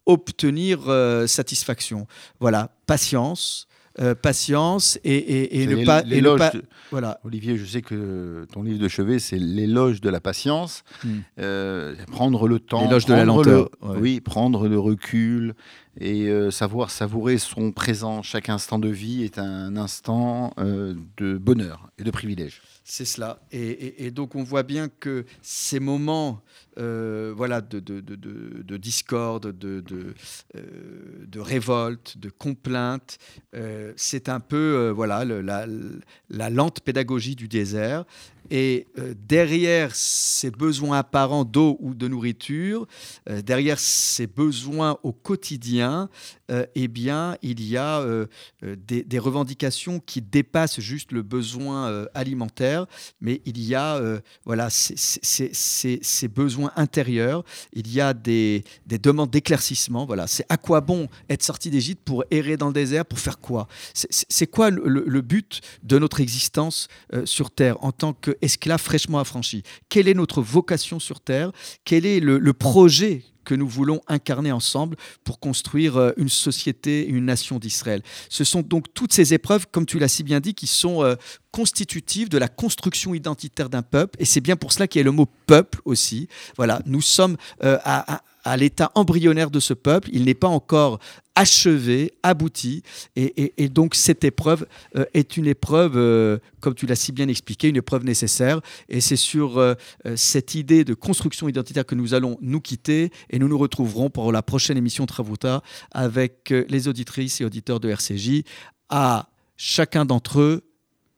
obtenir 0.06 0.80
satisfaction. 1.28 2.06
Voilà, 2.40 2.70
patience, 2.86 3.68
euh, 4.00 4.14
patience 4.14 4.98
et, 5.04 5.14
et- 5.14 5.62
et 5.62 5.66
ne 5.66 5.84
pas... 5.84 6.00
et 6.02 6.04
ne 6.04 6.10
l'éloge 6.10 6.38
pas- 6.38 6.50
de- 6.50 6.64
voilà. 6.90 7.20
Olivier, 7.24 7.56
je 7.56 7.64
sais 7.64 7.82
que 7.82 8.46
ton 8.52 8.62
livre 8.62 8.78
de 8.80 8.88
chevet, 8.88 9.18
c'est 9.18 9.38
l'éloge 9.38 10.00
de 10.00 10.10
la 10.10 10.20
patience. 10.20 10.82
Hmm. 11.04 11.18
Euh, 11.38 11.94
prendre 12.10 12.48
le 12.48 12.58
temps. 12.58 12.82
L'éloge 12.82 13.06
de 13.06 13.12
la 13.14 13.24
prendre 13.24 13.44
lenteur, 13.44 13.68
le- 13.82 13.88
ouais. 13.88 13.98
Oui, 14.00 14.20
prendre 14.20 14.68
le 14.68 14.78
recul 14.78 15.54
et 16.00 16.28
euh, 16.28 16.50
savoir 16.50 16.90
savourer 16.90 17.38
son 17.38 17.70
présent. 17.70 18.22
Chaque 18.22 18.48
instant 18.48 18.78
de 18.80 18.88
vie 18.88 19.22
est 19.22 19.38
un 19.38 19.76
instant 19.76 20.52
euh, 20.58 20.94
de 21.16 21.38
bonheur 21.38 21.88
et 21.98 22.02
de 22.02 22.10
privilège. 22.10 22.62
C'est 22.82 23.04
cela. 23.04 23.38
Et, 23.52 23.58
et- 23.60 24.06
et 24.06 24.10
donc 24.10 24.34
on 24.34 24.42
voit 24.42 24.64
bien 24.64 24.88
que 24.88 25.24
ces 25.40 25.78
moments 25.80 26.30
euh, 26.32 26.63
voilà, 26.76 27.60
de, 27.60 27.80
de- 27.80 28.00
de- 28.00 28.16
de- 28.16 28.62
de 28.62 28.76
discorde, 28.76 29.56
de, 29.56 29.80
de, 29.80 30.14
euh, 30.56 31.42
révolte, 31.44 32.18
de 32.18 32.30
complainte, 32.30 33.18
euh, 33.54 33.92
c'est 33.96 34.28
un 34.28 34.40
peu 34.40 34.56
euh, 34.56 34.92
voilà, 34.92 35.24
la, 35.24 36.50
lente 36.50 36.80
pédagogie 36.80 37.36
du 37.36 37.48
désert. 37.48 38.04
Et 38.50 38.88
euh, 38.98 39.14
derrière 39.16 39.94
ces 39.94 40.50
besoins 40.50 40.98
apparents 40.98 41.46
d'eau 41.46 41.78
ou 41.80 41.94
de 41.94 42.08
nourriture, 42.08 42.86
euh, 43.30 43.40
derrière 43.40 43.78
ces 43.78 44.26
besoins 44.26 44.98
au 45.02 45.12
quotidien, 45.12 46.10
euh, 46.50 46.66
eh 46.74 46.88
bien, 46.88 47.38
il 47.40 47.64
y 47.66 47.78
a 47.78 48.00
euh, 48.00 48.26
euh, 48.62 48.76
des, 48.76 49.18
revendications 49.18 49.98
qui 49.98 50.20
dépassent 50.20 50.80
juste 50.80 51.10
le 51.12 51.22
besoin 51.22 51.88
euh, 51.88 52.06
alimentaire, 52.12 52.86
mais 53.22 53.40
il 53.46 53.62
y 53.64 53.74
a 53.74 53.96
euh, 53.96 54.20
voilà, 54.44 54.68
ces 54.68 56.28
besoins 56.28 56.63
intérieurs, 56.76 57.44
il 57.72 57.92
y 57.92 58.00
a 58.00 58.14
des, 58.14 58.64
des 58.86 58.98
demandes 58.98 59.30
d'éclaircissement. 59.30 60.06
Voilà, 60.06 60.26
c'est 60.26 60.46
à 60.48 60.56
quoi 60.56 60.80
bon 60.80 61.08
être 61.28 61.42
sorti 61.42 61.70
d'Égypte 61.70 62.02
pour 62.04 62.24
errer 62.30 62.56
dans 62.56 62.68
le 62.68 62.72
désert, 62.72 63.04
pour 63.04 63.18
faire 63.18 63.38
quoi? 63.38 63.68
C'est- 63.92 64.46
quoi 64.46 64.70
le, 64.70 65.20
but 65.20 65.60
de 65.82 65.98
notre 65.98 66.20
existence 66.20 66.88
euh, 67.12 67.26
sur 67.26 67.50
Terre 67.50 67.82
en 67.82 67.92
tant 67.92 68.12
qu'esclave 68.12 68.80
fraîchement 68.80 69.18
affranchi? 69.18 69.62
Quelle 69.88 70.06
est 70.08 70.14
notre 70.14 70.42
vocation 70.42 71.00
sur 71.00 71.20
Terre? 71.20 71.50
Quel 71.84 72.06
est 72.06 72.20
le 72.20 72.52
projet 72.52 73.22
que 73.44 73.54
nous 73.54 73.68
voulons 73.68 74.00
incarner 74.08 74.52
ensemble 74.52 74.96
pour 75.22 75.38
construire 75.38 75.96
euh, 75.96 76.12
une 76.16 76.28
société, 76.28 77.06
une 77.06 77.26
nation 77.26 77.58
d'Israël. 77.58 78.02
Ce 78.28 78.44
sont 78.44 78.62
donc 78.62 78.92
toutes 78.94 79.12
ces 79.12 79.34
épreuves, 79.34 79.66
comme 79.70 79.86
tu 79.86 79.98
l'as 79.98 80.08
si 80.08 80.22
bien 80.22 80.40
dit, 80.40 80.54
qui 80.54 80.66
sont 80.66 81.02
euh, 81.04 81.14
constitutives 81.52 82.28
de 82.28 82.38
la 82.38 82.48
construction 82.48 83.14
identitaire 83.14 83.68
d'un 83.68 83.82
peuple. 83.82 84.16
Et 84.20 84.24
c'est 84.24 84.40
bien 84.40 84.56
pour 84.56 84.72
cela 84.72 84.88
qu'il 84.88 84.98
y 85.00 85.02
a 85.02 85.04
le 85.04 85.12
mot 85.12 85.26
peuple 85.46 85.80
aussi. 85.84 86.28
Voilà, 86.56 86.80
nous 86.86 87.02
sommes 87.02 87.36
euh, 87.62 87.78
à, 87.84 88.14
à- 88.16 88.22
à 88.44 88.56
l'état 88.56 88.92
embryonnaire 88.94 89.50
de 89.50 89.60
ce 89.60 89.74
peuple. 89.74 90.08
Il 90.12 90.24
n'est 90.24 90.34
pas 90.34 90.48
encore 90.48 90.98
achevé, 91.34 92.12
abouti. 92.22 92.82
Et, 93.16 93.68
donc 93.68 93.94
cette 93.94 94.24
épreuve 94.24 94.66
euh, 94.96 95.04
est 95.14 95.36
une 95.36 95.46
épreuve, 95.46 95.96
euh, 95.96 96.38
comme 96.60 96.74
tu 96.74 96.86
l'as 96.86 96.96
si 96.96 97.12
bien 97.12 97.28
expliqué, 97.28 97.68
une 97.68 97.76
épreuve 97.76 98.04
nécessaire. 98.04 98.60
Et 98.88 99.00
c'est 99.00 99.16
sur 99.16 99.58
euh, 99.58 99.74
cette 100.14 100.54
idée 100.54 100.84
de 100.84 100.94
construction 100.94 101.48
identitaire 101.48 101.86
que 101.86 101.94
nous 101.94 102.14
allons 102.14 102.38
nous 102.40 102.60
quitter. 102.60 103.10
Et 103.30 103.38
nous 103.38 103.48
nous 103.48 103.58
retrouverons 103.58 104.10
pour 104.10 104.30
la 104.32 104.42
prochaine 104.42 104.76
émission 104.76 105.06
Travuta 105.06 105.62
avec 105.90 106.50
les 106.68 106.88
auditrices 106.88 107.40
et 107.40 107.44
auditeurs 107.44 107.80
de 107.80 107.88
RCJ. 107.88 108.42
À 108.88 109.28
chacun 109.56 110.04
d'entre 110.04 110.40
eux, 110.40 110.73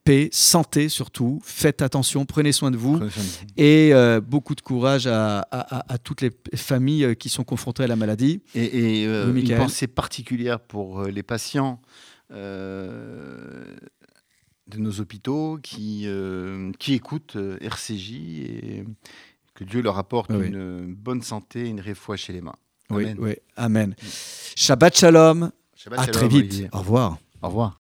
paix, 0.07 0.29
santé 0.33 0.89
surtout. 0.89 1.41
Faites 1.45 1.83
attention, 1.83 2.25
prenez 2.25 2.53
soin 2.53 2.71
de 2.71 2.77
vous. 2.79 2.99
Et 3.57 3.91
euh, 3.93 4.21
beaucoup 4.21 4.55
de 4.55 4.61
courage 4.63 5.07
à, 5.07 5.41
à- 5.41 5.77
à- 5.79 5.93
à 5.95 5.99
toutes 5.99 6.23
les 6.23 6.31
familles 6.55 7.05
euh, 7.05 7.15
qui 7.15 7.29
sont 7.29 7.45
confrontées 7.45 7.83
à 7.83 7.87
la 7.89 7.97
maladie. 7.97 8.41
Et, 8.55 9.03
et, 9.03 9.07
euh, 9.07 9.33
Oui, 9.33 9.43
une 9.43 9.57
pensée 9.59 9.87
particulière 9.89 10.61
pour 10.61 11.03
les 11.05 11.23
patients 11.23 11.83
euh, 12.33 13.65
de 14.69 14.79
nos 14.79 15.01
hôpitaux 15.01 15.59
qui, 15.63 16.07
qui 16.79 16.95
écoutent 16.95 17.37
RCJ 17.61 18.13
et 18.13 18.85
que 19.55 19.65
Dieu 19.65 19.81
leur 19.83 19.99
apporte 19.99 20.31
Oui. 20.33 20.47
une 20.49 20.95
bonne 20.95 21.23
santé, 21.23 21.69
une 21.69 21.81
réfoua 21.81 22.17
chez 22.17 22.33
les 22.33 22.41
mains. 22.41 22.55
Oui, 22.91 23.05
Amen. 23.05 23.17
oui, 23.19 23.35
Amen. 23.57 23.95
Shabbat 24.55 24.97
Shalom. 24.97 25.51
Shabbat 25.75 25.99
À 25.99 26.03
shalom, 26.05 26.13
très 26.21 26.29
vite. 26.29 26.45
Olivier. 26.53 26.69
Au 26.73 26.79
revoir. 26.79 27.19
Au 27.43 27.49
revoir. 27.49 27.75